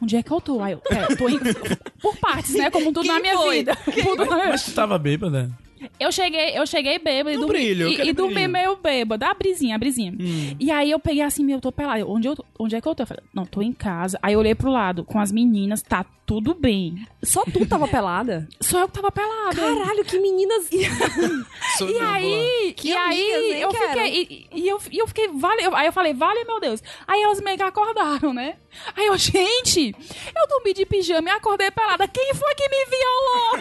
[0.00, 0.62] Onde é que eu tô?
[0.62, 1.52] Aí eu, é, tô indo
[2.00, 2.70] por partes, né?
[2.70, 3.58] Como tudo Quem na minha foi?
[3.58, 3.76] vida.
[4.02, 4.48] Tudo na...
[4.48, 5.50] Mas tu tava bêbada?
[5.98, 9.26] Eu cheguei, eu cheguei bêbada e dormi, brilho, e, e dormi meio bêbada.
[9.26, 10.12] A brisinha, a brisinha.
[10.12, 10.56] Hum.
[10.58, 12.06] E aí eu peguei assim, meu, eu tô pelada.
[12.06, 13.02] Onde, eu, onde é que eu tô?
[13.02, 14.18] Eu falei, não, tô em casa.
[14.22, 17.06] Aí eu olhei pro lado, com as meninas, tá tudo bem.
[17.22, 18.48] Só tu tava pelada?
[18.60, 19.56] Só eu que tava pelada.
[19.56, 20.68] Caralho, que meninas.
[20.72, 24.48] e aí, que e aí eu fiquei.
[24.52, 25.64] E, e, eu, e eu fiquei, vale.
[25.64, 26.82] Eu, aí eu falei, vale, meu Deus.
[27.06, 28.56] Aí elas meio que acordaram, né?
[28.96, 29.94] Aí eu, gente,
[30.34, 32.08] eu dormi de pijama e acordei pelada.
[32.08, 33.54] Quem foi que me violou?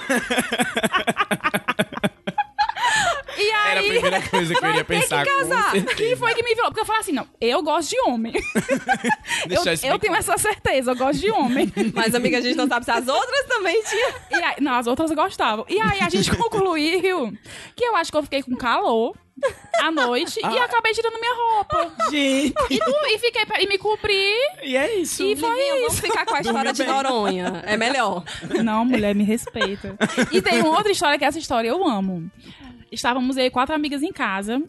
[3.37, 5.25] E aí, Era a primeira coisa que eu iria pensar.
[5.25, 5.71] Que casar.
[5.95, 6.71] Quem foi que me violou?
[6.71, 8.33] Porque eu falei assim, não, eu gosto de homem.
[9.49, 11.71] eu, eu tenho essa certeza, eu gosto de homem.
[11.93, 14.11] Mas, amiga, a gente não sabe se as outras também tinham.
[14.31, 15.65] Aí, não, as outras gostavam.
[15.69, 17.33] E aí a gente concluiu
[17.75, 19.15] que eu acho que eu fiquei com calor
[19.81, 20.53] à noite ah.
[20.53, 21.93] e acabei tirando minha roupa.
[22.09, 22.53] Gente.
[22.69, 22.79] E,
[23.15, 24.33] e, fiquei e me cobri.
[24.63, 25.23] E é isso.
[25.23, 25.81] E foi Livinha, isso.
[25.81, 27.63] Vamos ficar com a história de Noronha.
[27.65, 28.23] É melhor.
[28.63, 29.95] Não, mulher, me respeita.
[30.31, 32.29] E tem uma outra história que essa história eu amo.
[32.91, 34.61] Estávamos aí quatro amigas em casa.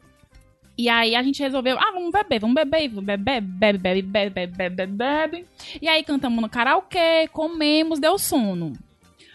[0.77, 4.75] E aí a gente resolveu, ah, vamos beber, vamos beber, beber, bebe, bebe, bebe, bebe,
[4.75, 5.47] bebe, bebe.
[5.81, 8.73] E aí cantamos no karaokê, comemos, deu sono.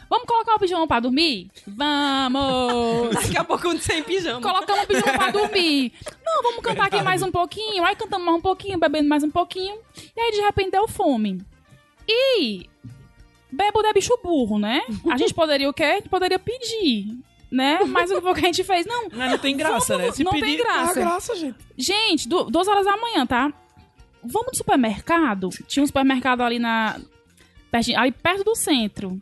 [0.09, 1.51] Vamos colocar o pijama pra dormir?
[1.67, 3.13] Vamos!
[3.13, 4.41] Daqui a pouco sem pijama.
[4.41, 5.93] Colocamos o pijama pra dormir.
[6.25, 7.85] Não, vamos cantar aqui mais um pouquinho.
[7.85, 9.77] Aí cantamos mais um pouquinho, bebendo mais um pouquinho.
[10.15, 11.41] E aí de repente deu fome.
[12.07, 12.67] E
[13.51, 14.81] bebo é bicho burro, né?
[15.11, 15.83] A gente poderia o quê?
[15.83, 17.19] A gente poderia pedir
[17.51, 17.79] né?
[17.87, 19.09] Mas o que a gente fez, não.
[19.11, 20.13] Mas não tem graça, vamos, né?
[20.13, 20.99] Se não pedir, tem graça.
[20.99, 21.57] Graça, gente.
[21.77, 23.51] Gente, duas horas da manhã, tá?
[24.23, 25.49] Vamos no supermercado?
[25.67, 26.99] Tinha um supermercado ali na.
[27.95, 29.19] Ali perto do centro.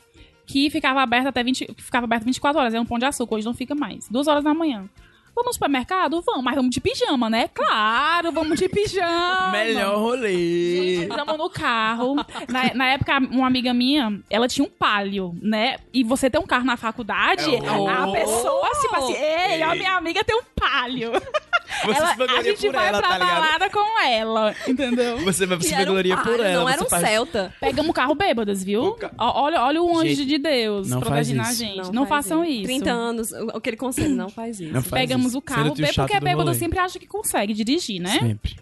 [0.47, 1.75] Que ficava aberto até 20.
[1.77, 2.73] Ficava aberto 24 horas.
[2.73, 4.07] É um pão de açúcar, hoje não fica mais.
[4.09, 4.89] Duas horas da manhã.
[5.37, 6.19] Vamos no supermercado?
[6.25, 7.47] Vamos, mas vamos de pijama, né?
[7.53, 9.51] Claro, vamos de pijama.
[9.51, 11.03] Melhor rolê.
[11.03, 12.15] Entramos no carro.
[12.49, 15.77] Na, na, época, uma amiga minha, ela tinha um palio, né?
[15.93, 17.87] E você tem um carro na faculdade, oh.
[17.87, 21.11] a pessoa, tipo assim, ei, a minha amiga tem um palio.
[21.83, 25.17] Ela, a gente vai ela, pra tá balada com ela, entendeu?
[25.19, 26.61] Você vai se um por ela.
[26.61, 27.07] Não era um faz...
[27.07, 27.53] Celta.
[27.59, 28.93] Pegamos o carro bêbadas, viu?
[28.93, 29.11] Ca...
[29.17, 31.87] Olha, olha o anjo gente, de Deus não protegindo a gente.
[31.87, 32.61] Não, não façam isso.
[32.61, 32.81] isso.
[32.81, 34.73] 30 anos, aquele conselho, não faz isso.
[34.73, 35.37] Não faz Pegamos isso.
[35.37, 38.19] o carro, bêbado, porque bêbado sempre acha que consegue dirigir, né?
[38.19, 38.57] Sempre.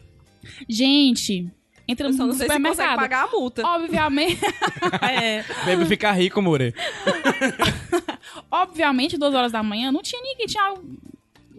[0.67, 1.49] Gente,
[1.87, 2.89] entramos no supermercado.
[2.89, 3.65] Se pagar a multa.
[3.65, 4.39] Obviamente.
[5.01, 5.43] é.
[5.65, 6.73] Bebe ficar rico, More.
[8.51, 10.73] Obviamente, duas horas da manhã, não tinha ninguém, tinha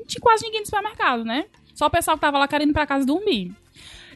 [0.06, 1.46] tinha quase ninguém no supermercado, né?
[1.74, 3.52] Só o pessoal que tava lá querendo ir pra casa dormir.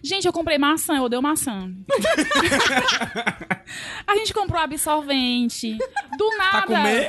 [0.03, 1.71] Gente, eu comprei maçã, eu odeio maçã.
[4.07, 5.77] a gente comprou absorvente.
[6.17, 6.61] Do nada.
[6.61, 7.07] Pra comer?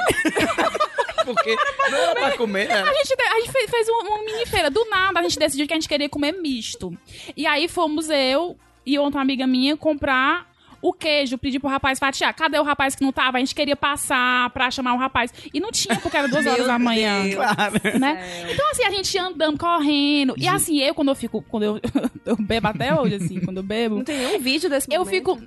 [1.25, 1.55] Porque
[1.89, 2.81] não era pra comer, né?
[2.81, 4.71] A gente, a gente fez, uma mini feira.
[4.71, 6.97] Do nada, a gente decidiu que a gente queria comer misto.
[7.37, 10.50] E aí fomos eu e outra amiga minha comprar
[10.81, 12.33] o queijo, pedi pro rapaz fatiar.
[12.33, 13.37] Cadê o rapaz que não tava?
[13.37, 15.31] A gente queria passar pra chamar o rapaz.
[15.53, 17.23] E não tinha, porque era duas horas da manhã.
[17.33, 17.99] Claro.
[17.99, 18.47] Né?
[18.51, 20.33] Então, assim, a gente andando, correndo.
[20.37, 21.41] E assim, eu, quando eu fico.
[21.43, 21.79] Quando eu,
[22.25, 23.97] eu bebo até hoje, assim, quando eu bebo.
[23.97, 25.07] Não tem nenhum vídeo desse momento.
[25.07, 25.41] Eu fico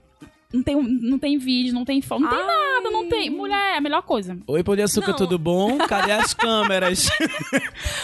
[0.55, 2.37] não tem, não tem vídeo, não tem foto, não Ai.
[2.37, 3.29] tem nada, não tem.
[3.29, 4.39] Mulher, é a melhor coisa.
[4.47, 5.17] Oi, Pão de Açúcar, não.
[5.17, 5.77] tudo bom?
[5.79, 7.11] Cadê as câmeras?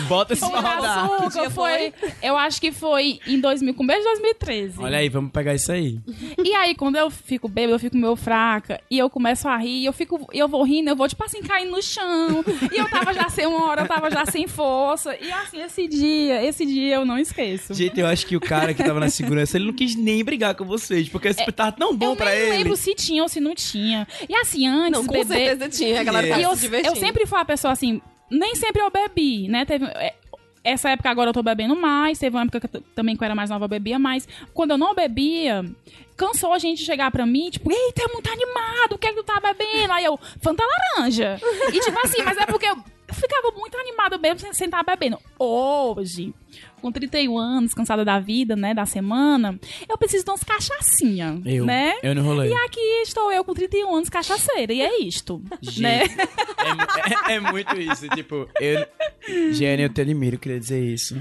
[0.08, 1.04] Bota esse pra rodar.
[1.04, 4.80] Açúcar foi, eu acho que foi em 2000, começo de 2013.
[4.80, 6.00] Olha aí, vamos pegar isso aí.
[6.44, 9.84] E aí, quando eu fico bêbada, eu fico meio fraca, e eu começo a rir,
[9.84, 12.44] eu fico, eu vou rindo, eu vou tipo assim, caindo no chão.
[12.72, 15.16] E eu tava já sem uma hora, eu tava já sem força.
[15.20, 17.72] E assim, esse dia, esse dia eu não esqueço.
[17.74, 20.54] Gente, eu acho que o cara que tava na segurança, ele não quis nem brigar
[20.56, 22.39] com vocês, porque esse é, tava tão bom pra ele.
[22.40, 24.06] Eu nem lembro se tinha ou se não tinha.
[24.28, 24.92] E assim, antes.
[24.92, 26.94] Não, com beber, certeza tinha, a galera tava eu, se divertindo.
[26.94, 29.64] Eu sempre fui a pessoa assim, nem sempre eu bebi, né?
[29.64, 29.86] Teve.
[29.86, 30.14] É,
[30.62, 33.26] essa época agora eu tô bebendo mais, teve uma época que eu, também quando eu
[33.26, 34.28] era mais nova eu bebia mais.
[34.52, 35.64] Quando eu não bebia,
[36.16, 39.16] cansou a gente chegar pra mim, tipo, eita, é muito animado, o que é que
[39.16, 39.92] tu tá bebendo?
[39.92, 40.62] Aí eu, Fanta
[40.96, 41.40] Laranja.
[41.72, 42.76] E tipo assim, mas é porque eu
[43.14, 45.18] ficava muito animada mesmo sem estar bebendo.
[45.38, 46.34] Hoje,
[46.80, 49.58] com 31 anos, cansada da vida, né, da semana,
[49.88, 51.94] eu preciso de umas cachaçinha, eu, né?
[52.02, 52.50] Eu não rolei.
[52.50, 56.02] E aqui estou eu com 31 anos cachaceira, e é isto, Gente, né?
[56.04, 58.86] É, é, é, muito isso, tipo, eu...
[59.52, 61.16] Gênio, eu te admiro, queria dizer isso.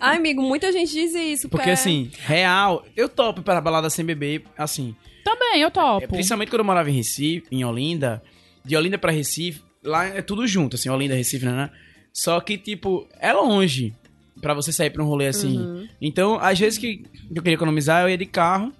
[0.00, 1.48] Ai, amigo, muita gente diz isso.
[1.48, 4.94] Porque, assim, real, eu topo para balada sem beber, assim...
[5.24, 6.04] Também, eu topo.
[6.04, 8.22] É, principalmente quando eu morava em Recife, em Olinda,
[8.64, 11.70] de Olinda para Recife, lá é tudo junto, assim, Olinda, Recife, né?
[12.12, 13.94] Só que, tipo, é longe
[14.40, 15.58] para você sair pra um rolê assim.
[15.58, 15.88] Uhum.
[16.00, 18.72] Então, às vezes que eu queria economizar, eu ia de carro,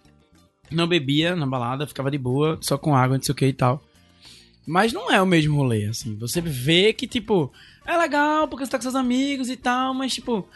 [0.71, 3.53] não bebia na balada, ficava de boa, só com água, não sei o que e
[3.53, 3.83] tal.
[4.67, 6.17] Mas não é o mesmo rolê, assim.
[6.19, 7.51] Você vê que, tipo,
[7.87, 10.47] é legal porque você tá com seus amigos e tal, mas, tipo,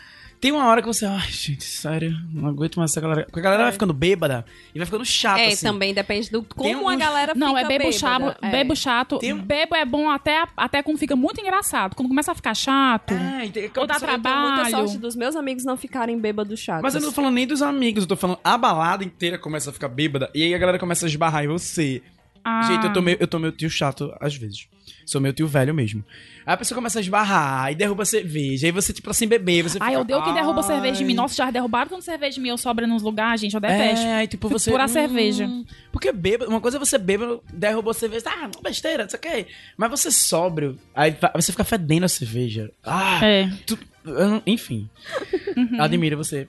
[0.43, 3.22] tem uma hora que você, ai, gente, sério, não aguento mais essa galera.
[3.26, 3.66] Porque a galera é.
[3.66, 5.64] vai ficando bêbada e vai ficando chata, É, assim.
[5.64, 6.88] também depende do como um...
[6.88, 7.93] a galera Não, é bebo bêbada.
[7.93, 8.51] chato, é.
[8.51, 9.18] bebo chato.
[9.18, 9.36] Tem...
[9.36, 11.95] Bebo é bom até, até quando fica muito engraçado.
[11.95, 13.70] Quando começa a ficar chato, é, tem...
[13.76, 14.49] ou dá trabalho.
[14.49, 16.82] Eu muita sorte dos meus amigos não ficarem bêbados chatos.
[16.82, 19.70] Mas eu não tô falando nem dos amigos, eu tô falando a balada inteira começa
[19.70, 22.03] a ficar bêbada e aí a galera começa a esbarrar em você.
[22.45, 22.62] Ah.
[22.62, 24.66] Gente, eu tô, meio, eu tô meio tio chato às vezes.
[25.05, 26.05] Sou meu tio velho mesmo.
[26.45, 28.66] Aí a pessoa começa a esbarrar e derruba cerveja.
[28.66, 29.95] Aí você, tipo assim, beber, você Ai, fica...
[29.95, 31.14] eu odeio que derruba cerveja de mim.
[31.14, 34.07] Nossa, já derrubaram tanto cerveja de mim, eu sobra nos lugares, gente, eu detesto.
[34.07, 34.70] É, aí tipo você...
[34.70, 35.49] Por a hum, cerveja.
[35.93, 39.47] Porque beba, uma coisa é você beba, derrubou cerveja, ah, besteira, não sei o que.
[39.76, 42.70] Mas você sóbrio, aí você fica fedendo a cerveja.
[42.83, 43.51] Ah, é.
[43.66, 43.78] Tu,
[44.46, 44.88] enfim.
[45.57, 45.80] Uhum.
[45.80, 46.48] Admiro você.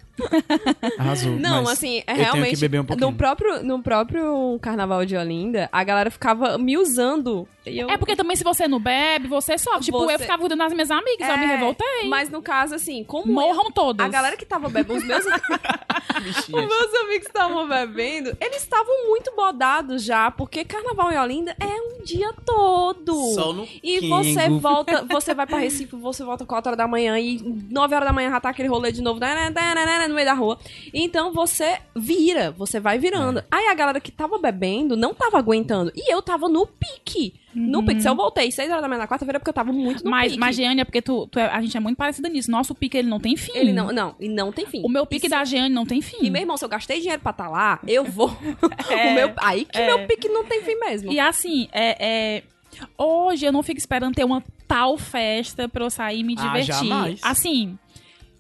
[0.98, 1.34] Arrasou.
[1.38, 2.66] Não, assim, é realmente.
[2.66, 7.48] Um no, próprio, no próprio carnaval de Olinda, a galera ficava me usando.
[7.66, 7.90] Eu...
[7.90, 9.80] É porque também se você não bebe, você só.
[9.80, 10.16] Tipo, você...
[10.16, 12.10] eu ficava cuidando das minhas amigas, é, eu me revoltei.
[12.10, 13.32] Mas no caso, assim, como.
[13.32, 14.06] Morram eu, todos.
[14.06, 15.26] A galera que tava bebendo, os meus.
[15.26, 21.56] os meus amigos que estavam bebendo, eles estavam muito bodados já, porque carnaval em Olinda
[21.60, 23.34] é um dia todo.
[23.34, 27.18] Só no E você volta, você vai pra Recife, você volta 4 horas da manhã
[27.20, 30.16] e 9 horas da manhã já tá aquele rolê de novo né, né, né, no
[30.16, 30.58] meio da rua.
[30.94, 33.40] Então você vira, você vai virando.
[33.40, 33.46] É.
[33.52, 35.92] Aí a galera que tava bebendo não tava aguentando.
[35.96, 37.34] E eu tava no pique.
[37.56, 37.62] Uhum.
[37.64, 38.02] No pique.
[38.02, 40.32] Se eu voltei 6 horas da manhã na quarta-feira, porque eu tava muito no mas,
[40.32, 40.40] pique.
[40.40, 42.50] Mas, Jeane, é porque tu, tu é, a gente é muito parecida nisso.
[42.50, 43.52] Nosso pique, ele não tem fim.
[43.56, 44.82] Ele não, não, e não tem fim.
[44.84, 45.36] O meu pique Isso.
[45.36, 46.18] da Jeane não tem fim.
[46.22, 48.36] E, meu irmão, se eu gastei dinheiro pra estar tá lá, eu vou.
[48.90, 49.86] é, o meu, aí que é.
[49.86, 51.12] meu pique não tem fim mesmo.
[51.12, 52.44] E assim, é, é
[52.98, 56.42] Hoje eu não fico esperando ter uma tal festa pra eu sair e me ah,
[56.42, 56.74] divertir.
[56.74, 57.20] Ah, jamais.
[57.22, 57.78] Assim,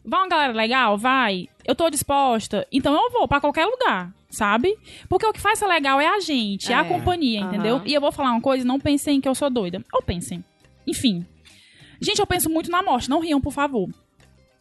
[0.03, 0.97] vai uma galera legal?
[0.97, 1.47] Vai.
[1.63, 4.75] Eu tô disposta, então eu vou para qualquer lugar, sabe?
[5.07, 7.83] Porque o que faz ser legal é a gente, é, é a companhia, entendeu?
[7.85, 9.85] E eu vou falar uma coisa, não pensem que eu sou doida.
[9.93, 10.43] Ou pensem.
[10.87, 11.23] Enfim.
[12.01, 13.87] Gente, eu penso muito na morte, não riam, por favor.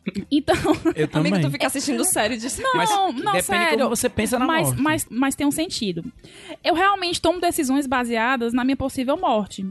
[0.30, 0.56] Então.
[0.96, 1.32] Eu também.
[1.32, 3.78] Amigo, tu fica assistindo série de Não, mas não, depende sério.
[3.78, 4.82] como você pensa na mas, morte.
[4.82, 6.04] Mas, mas tem um sentido.
[6.64, 9.64] Eu realmente tomo decisões baseadas na minha possível morte.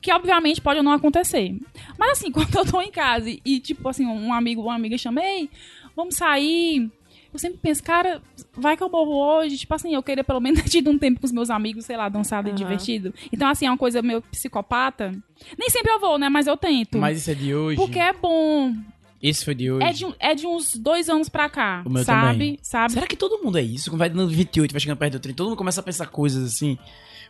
[0.00, 1.56] Que obviamente pode não acontecer.
[1.98, 4.96] Mas assim, quando eu tô em casa e, tipo assim, um amigo ou uma amiga
[4.96, 5.50] chamei,
[5.96, 6.90] vamos sair.
[7.32, 8.22] Eu sempre penso, cara,
[8.56, 9.58] vai que eu morro hoje.
[9.58, 11.96] Tipo assim, eu queria pelo menos ter tido um tempo com os meus amigos, sei
[11.96, 12.54] lá, dançado uhum.
[12.54, 13.12] e divertido.
[13.32, 15.12] Então, assim, é uma coisa meio psicopata.
[15.58, 16.28] Nem sempre eu vou, né?
[16.28, 16.98] Mas eu tento.
[16.98, 17.76] Mas isso é de hoje.
[17.76, 18.74] Porque é bom.
[19.22, 19.84] Isso foi de hoje?
[19.84, 21.82] É de, é de uns dois anos pra cá.
[21.84, 22.32] O meu sabe?
[22.32, 22.58] Também.
[22.62, 22.92] Sabe?
[22.92, 23.90] Será que todo mundo é isso?
[23.90, 26.54] Quando vai dando 28, vai chegando perto do 30, todo mundo começa a pensar coisas
[26.54, 26.78] assim.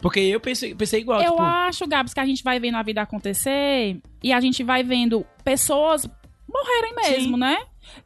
[0.00, 1.20] Porque eu pensei, pensei igual.
[1.20, 1.42] Eu tipo...
[1.42, 5.26] acho, Gabs, que a gente vai vendo a vida acontecer e a gente vai vendo
[5.44, 6.08] pessoas
[6.48, 7.40] morrerem mesmo, Sim.
[7.40, 7.58] né?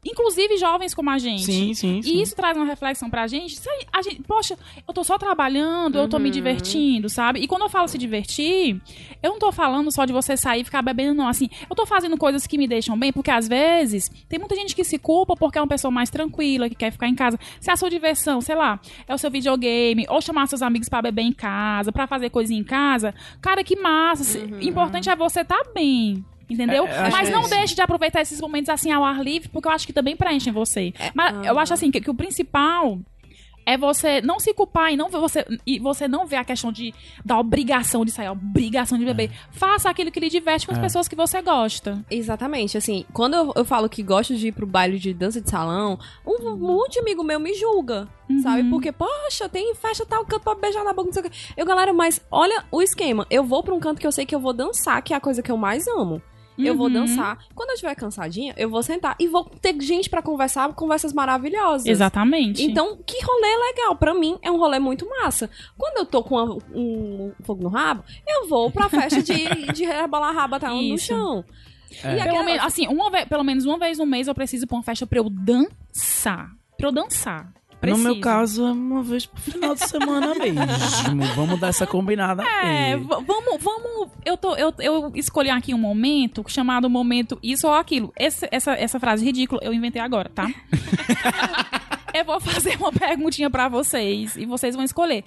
[0.04, 1.44] Inclusive jovens como a gente.
[1.44, 2.10] Sim, sim, sim.
[2.10, 3.60] E isso traz uma reflexão pra gente.
[3.92, 6.02] A gente poxa, eu tô só trabalhando, uhum.
[6.02, 6.32] eu tô me uhum.
[6.32, 7.40] divertindo, sabe?
[7.40, 8.80] E quando eu falo se divertir,
[9.22, 11.28] eu não tô falando só de você sair e ficar bebendo, não.
[11.28, 14.74] Assim, eu tô fazendo coisas que me deixam bem, porque às vezes tem muita gente
[14.74, 17.38] que se culpa porque é uma pessoa mais tranquila, que quer ficar em casa.
[17.60, 21.02] Se a sua diversão, sei lá, é o seu videogame, ou chamar seus amigos para
[21.02, 24.38] beber em casa, para fazer coisinha em casa, cara, que massa.
[24.38, 24.60] Uhum.
[24.60, 26.24] Importante é você estar tá bem.
[26.52, 26.86] Entendeu?
[26.86, 29.86] É, Mas não deixe de aproveitar esses momentos assim ao ar livre, porque eu acho
[29.86, 30.92] que também preenchem você.
[30.98, 32.98] É, Mas eu acho assim que, que o principal
[33.64, 36.92] é você não se culpar e não você e você não ver a questão de
[37.24, 39.30] da obrigação de sair, a obrigação de beber.
[39.30, 39.32] É.
[39.52, 40.82] Faça aquilo que lhe diverte com as é.
[40.82, 42.04] pessoas que você gosta.
[42.10, 45.48] Exatamente, assim, quando eu, eu, falo que gosto de ir pro baile de dança de
[45.48, 46.56] salão, um uhum.
[46.56, 48.40] monte de amigo meu me julga, uhum.
[48.40, 48.68] sabe?
[48.68, 51.52] Porque, poxa, tem festa tal canto pra beijar na boca, não sei o que.
[51.56, 53.26] Eu, galera, mas olha o esquema.
[53.30, 55.20] Eu vou pra um canto que eu sei que eu vou dançar, que é a
[55.20, 56.20] coisa que eu mais amo.
[56.58, 56.64] Uhum.
[56.64, 56.92] Eu vou uhum.
[56.92, 57.38] dançar.
[57.54, 61.86] Quando eu estiver cansadinha, eu vou sentar e vou ter gente para conversar, conversas maravilhosas.
[61.86, 62.62] Exatamente.
[62.62, 63.96] Então, que rolê legal.
[63.96, 65.48] para mim, é um rolê muito massa.
[65.76, 69.32] Quando eu tô com uma, um fogo no rabo, eu vou pra festa de,
[69.72, 71.44] de rebolar raba tá no chão.
[72.02, 72.16] É.
[72.16, 72.32] E aquela...
[72.32, 74.82] pelo, menos, assim, uma vez, pelo menos uma vez no mês eu preciso pra uma
[74.82, 76.50] festa pra eu dançar.
[76.76, 77.52] Pra eu dançar.
[77.82, 78.08] Preciso.
[78.08, 81.34] No meu caso, é uma vez pro final de semana mesmo.
[81.34, 84.08] vamos dar essa combinada É, vamos, vamos.
[84.24, 88.12] Eu, tô, eu, eu escolhi aqui um momento chamado momento isso ou aquilo.
[88.16, 90.48] Esse, essa, essa frase ridícula eu inventei agora, tá?
[92.14, 95.24] eu vou fazer uma perguntinha para vocês e vocês vão escolher.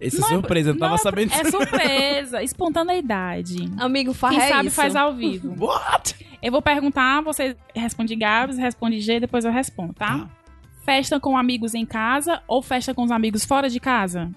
[0.00, 3.68] Essa é surpresa, eu não tava é, sabendo É surpresa, espontaneidade.
[3.78, 4.76] Amigo, faz Quem é sabe isso.
[4.76, 5.52] faz ao vivo.
[5.58, 6.14] What?
[6.40, 10.28] Eu vou perguntar, você responde Gabs, responde G, depois eu respondo, tá?
[10.30, 10.43] Ah.
[10.84, 14.30] Festa com amigos em casa ou festa com os amigos fora de casa?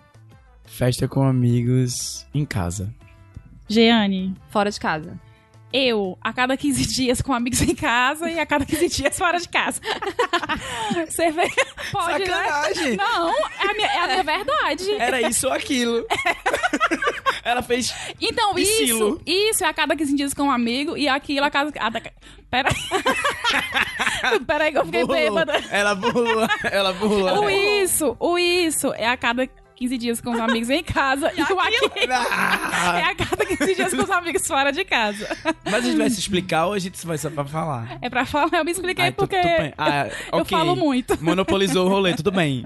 [0.64, 2.94] Festa com amigos em casa.
[3.68, 4.34] Jeane.
[4.50, 5.20] Fora de casa.
[5.72, 9.40] Eu, a cada 15 dias com amigos em casa e a cada 15 dias fora
[9.40, 9.82] de casa.
[11.08, 11.50] Você vê?
[11.92, 12.26] Pode, né?
[12.26, 12.92] Sacanagem.
[12.92, 12.98] Né?
[12.98, 14.92] Não, é a, minha, é a minha verdade.
[14.94, 16.06] Era isso ou aquilo.
[17.44, 17.94] Ela fez.
[18.20, 19.22] Então, piscilo.
[19.26, 21.72] isso, isso é a cada 15 dias com um amigo e aquilo a cada.
[21.80, 21.92] A,
[22.50, 22.70] pera
[24.46, 25.18] Peraí que eu fiquei burlou.
[25.18, 25.64] bêbada.
[25.70, 26.48] Ela burlou.
[26.72, 27.46] Ela burlou.
[27.46, 29.48] O isso, o isso é a cada
[29.78, 33.94] 15 dias com os amigos em casa e, o aqui é a cada 15 dias
[33.94, 35.28] com os amigos fora de casa.
[35.64, 38.00] Mas a gente vai se explicar ou a gente vai só pra falar?
[38.02, 39.36] É pra falar, eu me expliquei Ai, porque
[39.78, 40.58] ah, eu, okay.
[40.58, 41.24] falo muito.
[41.24, 42.66] Monopolizou o rolê, tudo bem.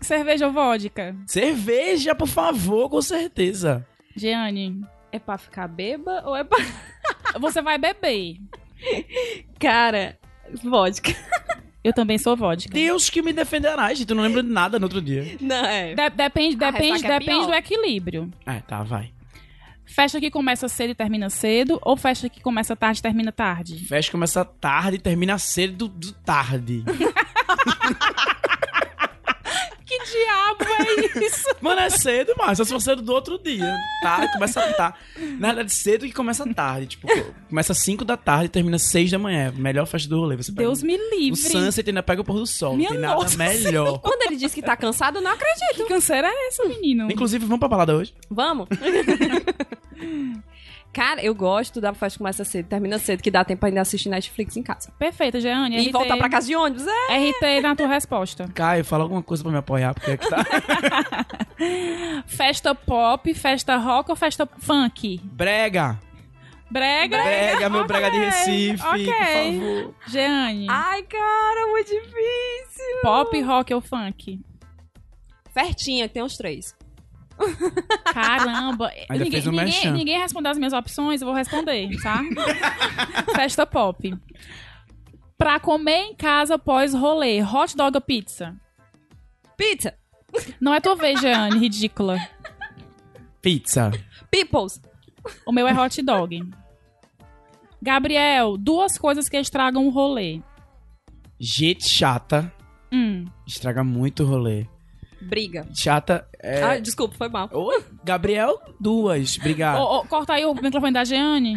[0.00, 1.14] Cerveja ou vodka?
[1.26, 3.86] Cerveja, por favor, com certeza.
[4.16, 4.84] Jeane.
[5.12, 6.58] É pra ficar beba ou é pra...
[7.38, 8.38] Você vai beber.
[9.60, 10.18] Cara,
[10.64, 11.12] vodka.
[11.84, 12.72] Eu também sou vodka.
[12.72, 14.06] Deus que me defenderá, gente.
[14.06, 15.36] Tu não lembra de nada no outro dia.
[15.38, 15.94] Não, é.
[15.94, 18.32] De depende depende, é depende do equilíbrio.
[18.46, 19.12] É, tá, vai.
[19.84, 23.84] Festa que começa cedo e termina cedo, ou festa que começa tarde e termina tarde?
[23.84, 26.82] Festa que começa tarde e termina cedo do tarde.
[29.98, 31.46] que diabo é isso?
[31.60, 33.74] Mano, é cedo, mas só se for cedo do outro dia.
[34.02, 34.28] Tá?
[34.32, 34.94] Começa a tá.
[35.38, 36.86] Na verdade, cedo que começa tarde.
[36.86, 37.08] Tipo,
[37.48, 39.52] começa às 5 da tarde e termina às 6 da manhã.
[39.56, 40.36] Melhor festa do rolê.
[40.36, 41.32] Você Deus me livre.
[41.32, 42.76] O sunset ainda pega o pôr do sol.
[42.76, 43.98] Minha não tem nada melhor.
[44.04, 45.74] Quando ele diz que tá cansado, eu não acredito.
[45.76, 47.10] Que canseira é essa, menino?
[47.10, 48.14] Inclusive, vamos pra balada hoje?
[48.30, 48.68] Vamos.
[50.94, 54.56] Cara, eu gosto da festa começa cedo, termina cedo, que dá tempo ainda assistir Netflix
[54.56, 54.92] em casa.
[54.96, 55.76] Perfeito, Jeane.
[55.76, 55.92] E RT...
[55.92, 57.30] voltar pra casa de ônibus, é.
[57.30, 58.48] RT na tua resposta.
[58.54, 60.44] Caio, fala alguma coisa pra me apoiar, porque é que tá.
[62.26, 65.20] festa pop, festa rock ou festa funk?
[65.24, 65.98] Brega.
[66.70, 67.18] Brega?
[67.18, 67.88] Brega, meu okay.
[67.88, 69.04] brega de Recife, okay.
[69.04, 69.94] por favor.
[70.06, 70.66] Jeane.
[70.70, 73.00] Ai, cara, muito difícil.
[73.02, 74.40] Pop, rock ou funk?
[75.52, 76.74] Fertinha, que tem os três.
[78.04, 78.90] Caramba!
[79.08, 82.22] Ainda ninguém, fez um ninguém, ninguém respondeu as minhas opções, eu vou responder, tá?
[83.34, 84.14] Festa pop.
[85.36, 88.54] Pra comer em casa após rolê, hot dog ou pizza?
[89.56, 89.94] Pizza!
[90.60, 92.18] Não é tua vez, Jeane, ridícula.
[93.40, 93.90] Pizza.
[94.30, 94.80] Peoples.
[95.46, 96.42] O meu é hot dog.
[97.80, 100.40] Gabriel, duas coisas que estragam o rolê.
[101.38, 102.52] Gente chata.
[102.92, 103.26] Hum.
[103.46, 104.66] Estraga muito o rolê.
[105.28, 105.66] Briga.
[105.74, 106.26] Chata.
[106.42, 106.62] É...
[106.62, 107.50] Ah, desculpa, foi mal.
[108.04, 109.38] Gabriel, duas.
[109.38, 109.80] Obrigado.
[109.80, 111.56] Oh, oh, corta aí o microfone da Jeane.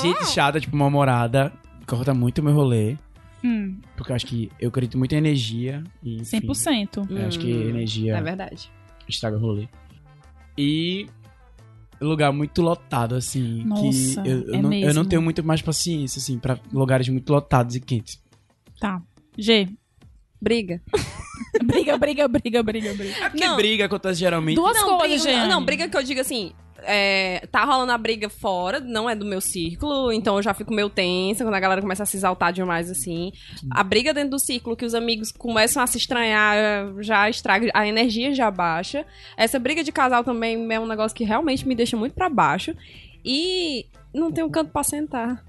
[0.00, 1.52] Gente chata, tipo, uma morada.
[1.86, 2.96] Corta muito o meu rolê.
[3.44, 3.80] Hum.
[3.96, 5.82] Porque eu acho que eu acredito muito em energia.
[6.02, 7.10] E, enfim, 100%.
[7.10, 8.16] Eu acho que hum, energia.
[8.16, 8.70] É verdade.
[9.08, 9.68] Estraga o rolê.
[10.56, 11.06] E
[12.00, 13.64] lugar muito lotado, assim.
[13.64, 17.08] Nossa, que eu, eu, é não, eu não tenho muito mais paciência, assim, pra lugares
[17.08, 18.22] muito lotados e quentes.
[18.78, 19.02] Tá.
[19.36, 19.68] G.
[20.42, 20.82] Briga.
[21.64, 23.24] briga, briga, briga, briga, briga.
[23.24, 23.56] É porque não.
[23.56, 24.56] briga acontece geralmente.
[24.56, 28.28] Duas não, coisas, briga, Não, briga que eu digo assim, é, tá rolando a briga
[28.28, 31.80] fora, não é do meu círculo, então eu já fico meio tensa quando a galera
[31.80, 33.30] começa a se exaltar demais assim.
[33.70, 37.86] A briga dentro do círculo, que os amigos começam a se estranhar, já estraga, a
[37.86, 39.06] energia já baixa.
[39.36, 42.74] Essa briga de casal também é um negócio que realmente me deixa muito para baixo.
[43.24, 45.42] E não tem um canto pra sentar.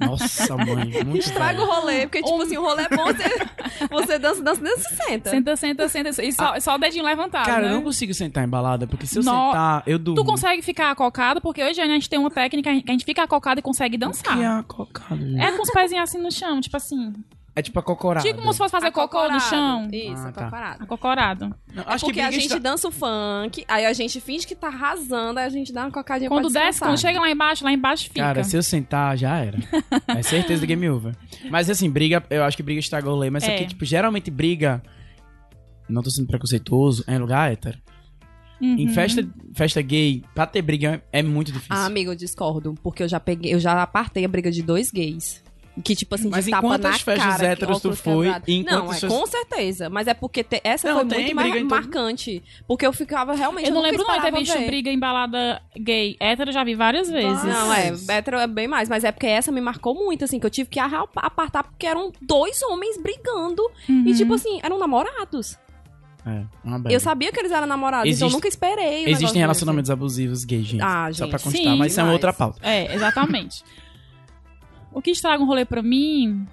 [0.00, 1.04] Nossa, mãe.
[1.04, 4.60] Muito Estraga o rolê, porque, tipo assim, o rolê é bom, você, você dança, dança,
[4.60, 5.30] dança e senta.
[5.30, 6.22] Senta, senta, senta.
[6.22, 7.46] E só, ah, só o dedinho levantado.
[7.46, 7.68] Cara, né?
[7.68, 9.30] eu não consigo sentar em balada, porque se eu no...
[9.30, 10.20] sentar, eu durmo.
[10.20, 13.22] Tu consegue ficar acocado, porque hoje a gente tem uma técnica que a gente fica
[13.22, 14.34] acocado e consegue dançar.
[14.34, 15.40] O que é acocado, gente?
[15.40, 17.14] É com os pezinhos assim no chão, tipo assim.
[17.56, 18.26] É tipo acocorado.
[18.26, 19.88] Tipo como se fosse fazer cocô no chão.
[19.92, 20.40] Isso, ah, tá.
[20.42, 20.82] acocorado.
[20.82, 21.56] Acocorado.
[21.72, 22.58] Não, é porque a gente está...
[22.58, 25.90] dança o funk, aí a gente finge que tá arrasando, aí a gente dá uma
[25.92, 28.20] cocadinha Quando desce, quando chega lá embaixo, lá embaixo fica.
[28.20, 29.58] Cara, se eu sentar, já era.
[30.08, 31.14] é certeza do game over.
[31.48, 33.54] Mas assim, briga, eu acho que briga estragou o lei, mas é.
[33.54, 34.82] aqui, tipo, geralmente briga,
[35.88, 37.78] não tô sendo preconceituoso, é em lugar hétero.
[38.60, 38.78] Uhum.
[38.78, 39.24] Em festa,
[39.54, 41.76] festa gay, pra ter briga é muito difícil.
[41.76, 42.74] Ah, amigo, eu discordo.
[42.82, 45.43] Porque eu já peguei, eu já apartei a briga de dois gays.
[45.82, 48.28] Que, tipo assim, mas de tapa na festas cara, héteros tu foi?
[48.64, 49.90] Não, é, com certeza.
[49.90, 52.42] Mas é porque te, essa não, foi muito mais marcante.
[52.66, 53.68] Porque eu ficava realmente.
[53.68, 56.16] Eu não lembro não ter visto briga em balada gay.
[56.20, 57.42] Hétero já vi várias vezes.
[57.42, 57.92] Não, é.
[58.08, 58.88] Hétero é bem mais.
[58.88, 62.12] Mas é porque essa me marcou muito, assim, que eu tive que apartar porque eram
[62.22, 63.62] dois homens brigando.
[63.88, 64.04] Uhum.
[64.06, 65.58] E, tipo assim, eram namorados.
[66.26, 66.42] É,
[66.88, 69.04] eu sabia que eles eram namorados, Existe, então eu nunca esperei.
[69.04, 70.82] Existem relacionamentos abusivos gays, gente.
[70.82, 71.18] Ah, gente.
[71.18, 72.60] Só pra constar, Sim, mas isso é uma outra pauta.
[72.62, 73.62] É, exatamente.
[74.94, 76.46] O que estraga um rolê pra mim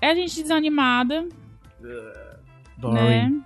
[0.00, 1.28] é a gente desanimada.
[2.78, 2.96] Boring.
[2.96, 3.40] Né?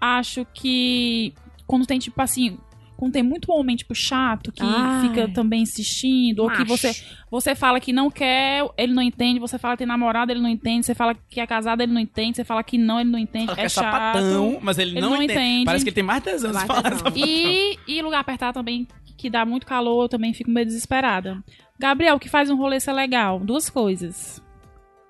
[0.00, 1.32] Acho que
[1.66, 2.58] quando tem, tipo assim,
[2.96, 6.60] quando tem muito homem, tipo, chato, que Ai, fica também insistindo, macho.
[6.60, 6.94] ou que você,
[7.30, 10.48] você fala que não quer, ele não entende, você fala que tem namorado, ele não
[10.48, 13.18] entende, você fala que é casado, ele não entende, você fala que não, ele não
[13.18, 13.84] entende, é, é chato.
[13.84, 15.32] Sapatão, mas ele, ele não, não entende.
[15.32, 15.64] entende.
[15.64, 16.82] Parece que ele tem mais tesão de falar
[17.16, 18.86] e, e lugar apertado também,
[19.24, 21.42] que dá muito calor, eu também fico meio desesperada.
[21.78, 23.40] Gabriel, o que faz um rolê ser legal?
[23.40, 24.42] Duas coisas.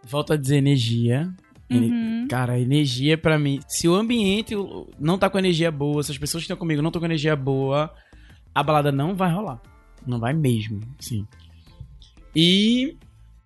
[0.05, 1.35] Volto a dizer energia.
[1.69, 2.29] Uhum.
[2.31, 3.59] Cara, energia para mim.
[3.67, 4.55] Se o ambiente
[5.01, 7.35] não tá com energia boa, se as pessoas que estão comigo não estão com energia
[7.35, 7.93] boa,
[8.55, 9.61] a balada não vai rolar.
[10.07, 11.27] Não vai mesmo, sim.
[12.37, 12.97] E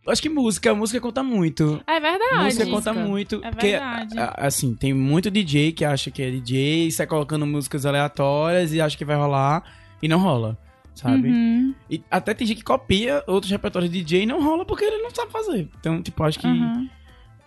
[0.07, 1.83] acho que música, música conta muito.
[1.87, 2.45] É verdade.
[2.45, 3.37] Música conta muito.
[3.43, 4.15] É porque, verdade.
[4.37, 8.83] assim, tem muito DJ que acha que é DJ, e sai colocando músicas aleatórias e
[8.83, 9.65] acha que vai rolar
[10.03, 10.59] e não rola
[10.99, 11.29] sabe?
[11.29, 11.75] Uhum.
[11.89, 15.01] E até tem gente que copia outros repertórios de DJ e não rola porque ele
[15.01, 15.69] não sabe fazer.
[15.79, 16.89] Então, tipo, acho que uhum.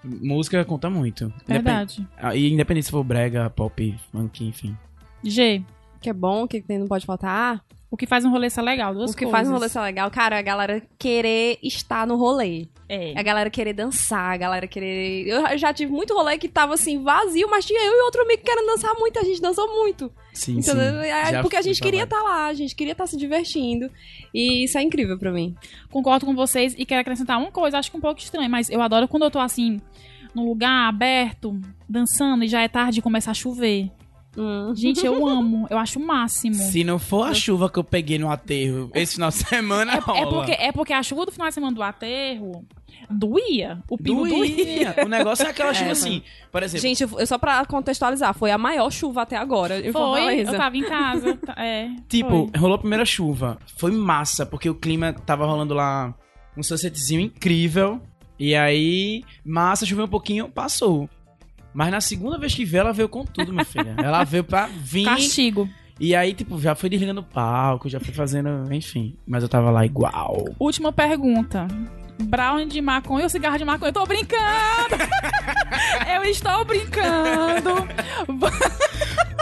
[0.04, 1.32] música conta muito.
[1.46, 2.00] Verdade.
[2.00, 2.38] Independ...
[2.38, 4.76] E independente se for brega, pop, funk, enfim.
[5.24, 5.64] G.
[6.00, 7.62] Que é bom, que não pode faltar.
[7.92, 9.38] O que faz um rolê ser legal, duas O que coisas.
[9.38, 12.70] faz um rolê ser legal, cara, é a galera querer estar no rolê.
[12.88, 13.14] É.
[13.20, 15.28] A galera querer dançar, a galera querer...
[15.28, 18.44] Eu já tive muito rolê que tava, assim, vazio, mas tinha eu e outro amigo
[18.44, 20.10] querendo dançar muito, a gente dançou muito.
[20.34, 21.02] Sim, Entendeu?
[21.02, 21.08] sim.
[21.10, 23.92] É, porque a gente queria estar tá lá, a gente queria estar tá se divertindo.
[24.34, 25.54] E isso é incrível pra mim.
[25.90, 28.82] Concordo com vocês e quero acrescentar uma coisa, acho que um pouco estranho, mas eu
[28.82, 29.82] adoro quando eu tô, assim,
[30.34, 33.92] num lugar aberto, dançando, e já é tarde e começa a chover.
[34.38, 34.74] Hum.
[34.74, 35.68] Gente, eu amo.
[35.70, 36.56] Eu acho o máximo.
[36.56, 39.98] Se não for a chuva que eu peguei no aterro esse final de semana, é,
[39.98, 42.66] é, porque, é porque a chuva do final de semana do aterro
[43.10, 43.84] doía.
[43.90, 44.94] O pingo doía.
[44.94, 45.06] doía.
[45.06, 46.82] O negócio é aquela chuva é, assim, por exemplo.
[46.82, 50.52] Gente, só pra contextualizar, foi a maior chuva até agora em foi, Fortaleza.
[50.52, 51.38] eu tava em casa.
[51.42, 52.60] Tá, é, tipo, foi.
[52.60, 53.58] rolou a primeira chuva.
[53.78, 56.14] Foi massa, porque o clima tava rolando lá
[56.56, 58.02] um sunsetzinho incrível.
[58.40, 61.10] E aí, massa, choveu um pouquinho, passou.
[61.74, 63.96] Mas na segunda vez que veio, ela veio com tudo, minha filha.
[63.98, 65.06] Ela veio pra vir.
[65.06, 65.70] Castigo.
[66.00, 69.16] E aí, tipo, já foi desligando o palco, já foi fazendo, enfim.
[69.26, 70.46] Mas eu tava lá igual.
[70.60, 71.68] Última pergunta.
[72.24, 73.90] Brown de maconha ou cigarro de maconha?
[73.90, 74.96] Eu tô brincando!
[76.14, 77.88] eu estou brincando!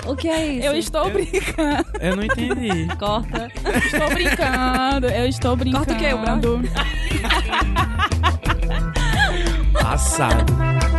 [0.06, 0.68] O que é isso?
[0.68, 1.86] Eu estou eu, brincando.
[2.00, 2.88] Eu não entendi.
[2.98, 3.52] Corta.
[3.86, 5.08] Estou brincando.
[5.08, 5.86] Eu estou brincando.
[5.86, 6.42] Corta o que, Brown?
[9.82, 10.99] Passado.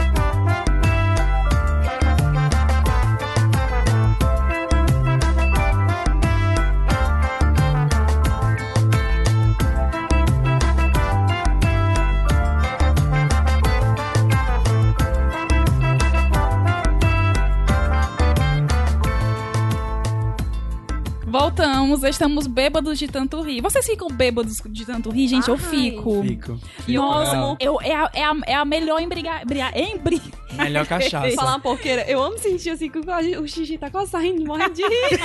[21.41, 23.63] Voltamos, estamos bêbados de tanto rir.
[23.63, 25.51] Vocês ficam bêbados de tanto rir, gente?
[25.51, 25.55] Ai.
[25.55, 26.23] Eu fico.
[26.23, 26.61] Fico.
[26.87, 29.43] Nossa, eu, é, a, é, a, é a melhor embrigar.
[29.75, 30.21] Embri...
[30.53, 31.35] Melhor cachaça.
[31.35, 32.03] Falar uma porqueira.
[32.03, 35.19] Eu amo sentir assim que o xixi tá coçando, morrendo de rir.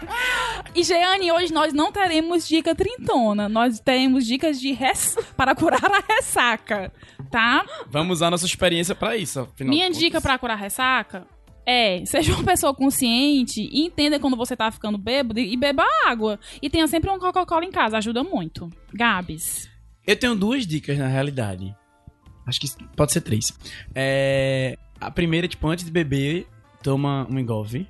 [0.74, 3.46] e Jeane, hoje nós não teremos dica trintona.
[3.46, 5.18] Nós teremos dicas de res...
[5.36, 6.90] para curar a ressaca,
[7.30, 7.66] tá?
[7.90, 9.46] Vamos usar nossa experiência para isso.
[9.60, 11.26] Minha dica para curar a ressaca
[11.64, 16.38] É, seja uma pessoa consciente e entenda quando você tá ficando bêbado e beba água.
[16.60, 18.68] E tenha sempre um Coca-Cola em casa, ajuda muito.
[18.92, 19.70] Gabs.
[20.06, 21.74] Eu tenho duas dicas na realidade.
[22.46, 23.56] Acho que pode ser três.
[23.94, 26.46] É, a primeira, tipo, antes de beber,
[26.82, 27.86] toma um engolve.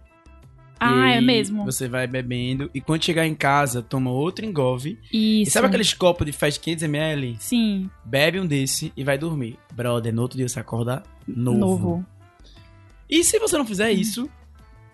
[0.85, 1.65] Ah, é mesmo.
[1.65, 4.99] Você vai bebendo e quando chegar em casa, toma outro engolve.
[5.13, 5.49] Isso.
[5.49, 7.37] E sabe aqueles copos de festa 500ml?
[7.39, 7.89] Sim.
[8.05, 9.57] Bebe um desse e vai dormir.
[9.73, 11.59] Brother, no outro dia você acorda novo.
[11.59, 12.07] Novo.
[13.13, 14.27] E se você não fizer isso,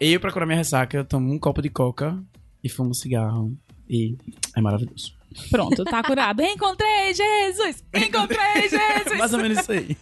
[0.01, 2.21] eu, pra curar minha ressaca, tomo um copo de coca
[2.65, 3.57] e fumo um cigarro.
[3.89, 4.17] E
[4.57, 5.15] é maravilhoso.
[5.53, 6.43] Pronto, tá curado.
[6.43, 7.85] Encontrei Jesus!
[7.95, 9.15] Encontrei Jesus!
[9.17, 9.97] Mais ou menos isso aí.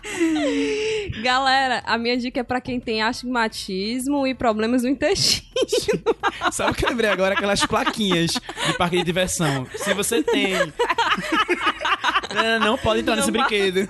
[1.22, 6.02] Galera, a minha dica é pra quem tem astigmatismo e problemas no intestino.
[6.50, 7.34] Sabe o que eu lembrei agora?
[7.34, 9.66] Aquelas plaquinhas de parque de diversão.
[9.76, 10.54] Se você tem.
[12.34, 13.88] Não, não pode entrar não nesse brinquedo.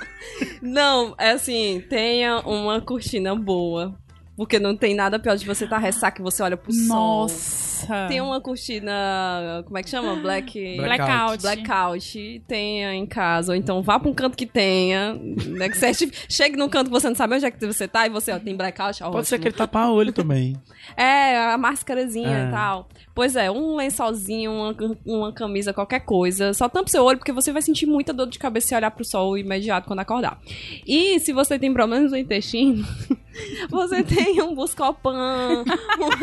[0.63, 3.95] Não, é assim, tenha uma cortina boa.
[4.37, 7.87] Porque não tem nada pior de você estar tá ressaca e você olha pro Nossa.
[7.87, 8.09] sol.
[8.09, 10.17] Tem uma cortina, como é que chama?
[10.17, 10.77] Black...
[10.79, 11.43] Blackout.
[11.43, 12.43] Blackout.
[12.49, 13.53] Tenha em casa.
[13.53, 15.13] Ou então vá pra um canto que tenha.
[15.15, 15.93] Né, que você
[16.27, 18.39] chegue num canto que você não sabe onde é que você tá e você, ó,
[18.39, 19.03] tem blackout.
[19.03, 19.25] Ó, Pode ótimo.
[19.27, 20.57] ser que ele tapa o olho também.
[20.97, 22.49] É, a máscarazinha É.
[22.49, 22.89] e tal.
[23.21, 26.55] Pois é, um lençolzinho, uma, uma camisa, qualquer coisa.
[26.55, 29.05] Só tampa seu olho, porque você vai sentir muita dor de cabeça se olhar pro
[29.05, 30.41] sol imediato quando acordar.
[30.87, 32.83] E se você tem problemas no intestino,
[33.69, 35.65] você tem um Buscopan.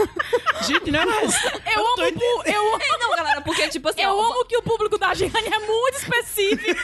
[0.68, 1.38] Gente, não é isso.
[1.76, 4.02] Eu amo, o- eu, amo- Não, galera, porque tipo assim.
[4.02, 6.82] eu ó, amo que o público da Giane é muito específico.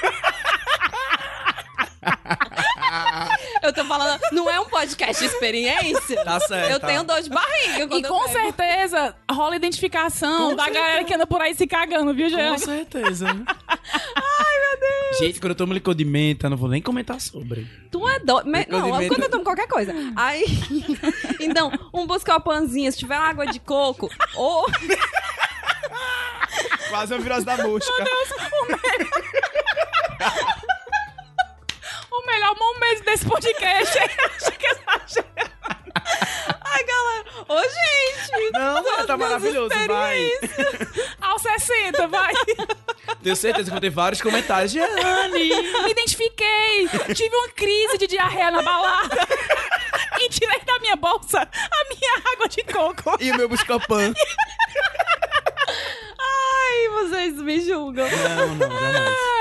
[3.62, 6.24] Eu tô falando, não é um podcast de experiência.
[6.24, 6.72] Tá certo.
[6.72, 10.84] Eu tenho dor de barriga E com certeza rola identificação Com da certeza.
[10.86, 12.60] galera que anda por aí se cagando, viu, Com Giane?
[12.60, 13.28] certeza.
[13.28, 15.18] Ai, meu Deus.
[15.20, 17.68] Gente, quando eu tomo licor de menta, não vou nem comentar sobre.
[17.91, 18.50] Tu é doido.
[18.70, 19.94] Não, quando eu tomo qualquer coisa.
[20.16, 20.46] Aí.
[21.39, 24.66] Então, um Buscopanzinho, se tiver água de coco, ou.
[26.89, 27.91] Quase uma virose da mosca.
[27.91, 28.68] O
[32.26, 34.09] melhor momento desse podcast é
[36.66, 37.26] Ai, galera.
[37.47, 38.51] Ô, gente.
[38.51, 40.32] Não, mas tá maravilhoso, vai.
[41.22, 42.34] Aos 60, vai.
[43.22, 44.72] Tenho certeza que vou ter vários comentários.
[44.72, 45.49] Gianni!
[45.84, 46.89] Me identifiquei.
[47.16, 49.28] Tive uma crise de diarreia na balada.
[50.20, 53.18] E tirei da minha bolsa a minha água de coco.
[53.20, 54.14] E o meu Buscopan.
[56.20, 58.07] Ai, vocês me julgam.
[58.09, 59.33] Não, não, jamais.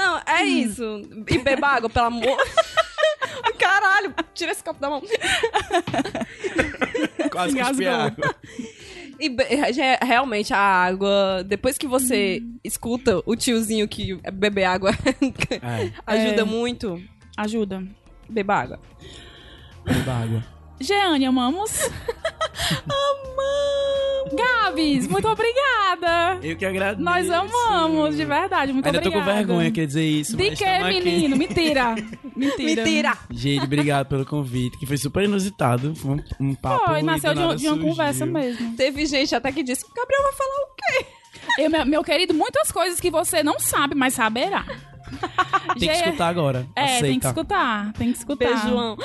[0.00, 1.02] Não, é isso.
[1.28, 2.36] E beba água, pelo amor.
[3.58, 5.02] Caralho, tira esse copo da mão.
[7.30, 8.34] Quase cuspi água.
[9.18, 14.92] E be- re- realmente a água, depois que você escuta o tiozinho que beber água
[15.62, 16.44] É, ajuda É.
[16.44, 17.00] muito,
[17.36, 17.84] Ajuda.
[18.28, 18.80] beba água.
[19.84, 20.44] beba água.
[20.80, 21.90] Jeane, amamos.
[22.88, 24.34] Amamos!
[24.34, 26.38] Gabs, muito obrigada.
[26.42, 27.02] Eu que agradeço.
[27.02, 28.72] Nós amamos, de verdade.
[28.72, 29.24] Muito Ainda obrigada.
[29.24, 30.36] tô com vergonha, quer dizer isso.
[30.36, 31.36] De mas que, menino?
[31.36, 31.94] Mentira.
[32.36, 32.82] Mentira.
[32.82, 33.18] Mentira!
[33.30, 35.94] Gente, obrigado pelo convite, que foi super inusitado.
[35.94, 36.86] Foi um, um papo.
[36.86, 38.74] Foi, nasceu de, de uma conversa mesmo.
[38.76, 41.06] Teve gente até que disse: Gabriel vai falar o quê?
[41.58, 44.64] Eu, meu, meu querido, muitas coisas que você não sabe, mas saberá.
[45.78, 46.66] Tem que escutar agora.
[46.76, 47.06] É, Aceita.
[47.06, 47.92] tem que escutar.
[47.94, 48.48] Tem que escutar.
[48.48, 48.96] Beijoão.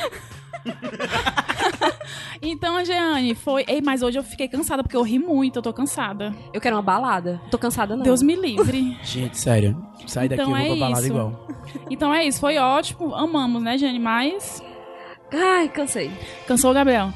[2.42, 3.64] Então, Jeane, foi.
[3.68, 6.34] Ei, mas hoje eu fiquei cansada porque eu ri muito, eu tô cansada.
[6.54, 7.42] Eu quero uma balada.
[7.50, 8.04] Tô cansada, não.
[8.04, 8.98] Deus me livre.
[9.04, 9.76] Gente, sério.
[10.06, 11.10] Sai daqui, Então eu vou é pra balada isso.
[11.12, 11.48] igual.
[11.90, 13.16] Então é isso, foi ótimo.
[13.16, 14.00] Amamos, né, Jane?
[14.00, 14.62] Mas.
[15.34, 16.12] Ai, cansei.
[16.48, 17.12] Cansou o Gabriel.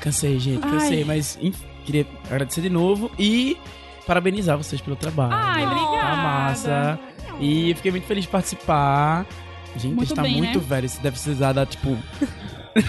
[0.00, 0.70] Cansei, gente, Ai.
[0.70, 1.04] cansei.
[1.04, 3.56] Mas enfim, queria agradecer de novo e
[4.06, 5.32] parabenizar vocês pelo trabalho.
[5.34, 6.00] Ai, obrigada.
[6.00, 7.00] Tá massa.
[7.40, 9.26] E eu fiquei muito feliz de participar.
[9.74, 10.64] Gente, Muito a gente tá bem, muito né?
[10.68, 10.84] velho.
[10.86, 11.96] Isso deve precisar dar, tipo...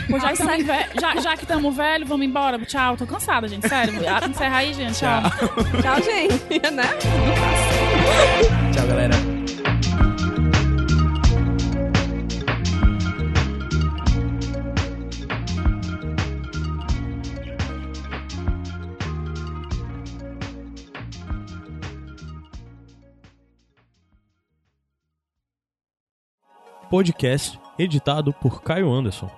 [0.09, 2.57] Pô, já, que tamo ve- já, já que estamos velho, vamos embora.
[2.59, 3.67] Tchau, tô cansada, gente.
[3.67, 3.93] Sério.
[4.07, 4.97] Ah, Encerra aí, gente.
[4.99, 5.21] Tchau.
[5.81, 6.71] Tchau, gente.
[6.71, 6.83] né?
[8.73, 9.15] Tchau, galera.
[26.89, 29.29] Podcast editado por Caio Anderson.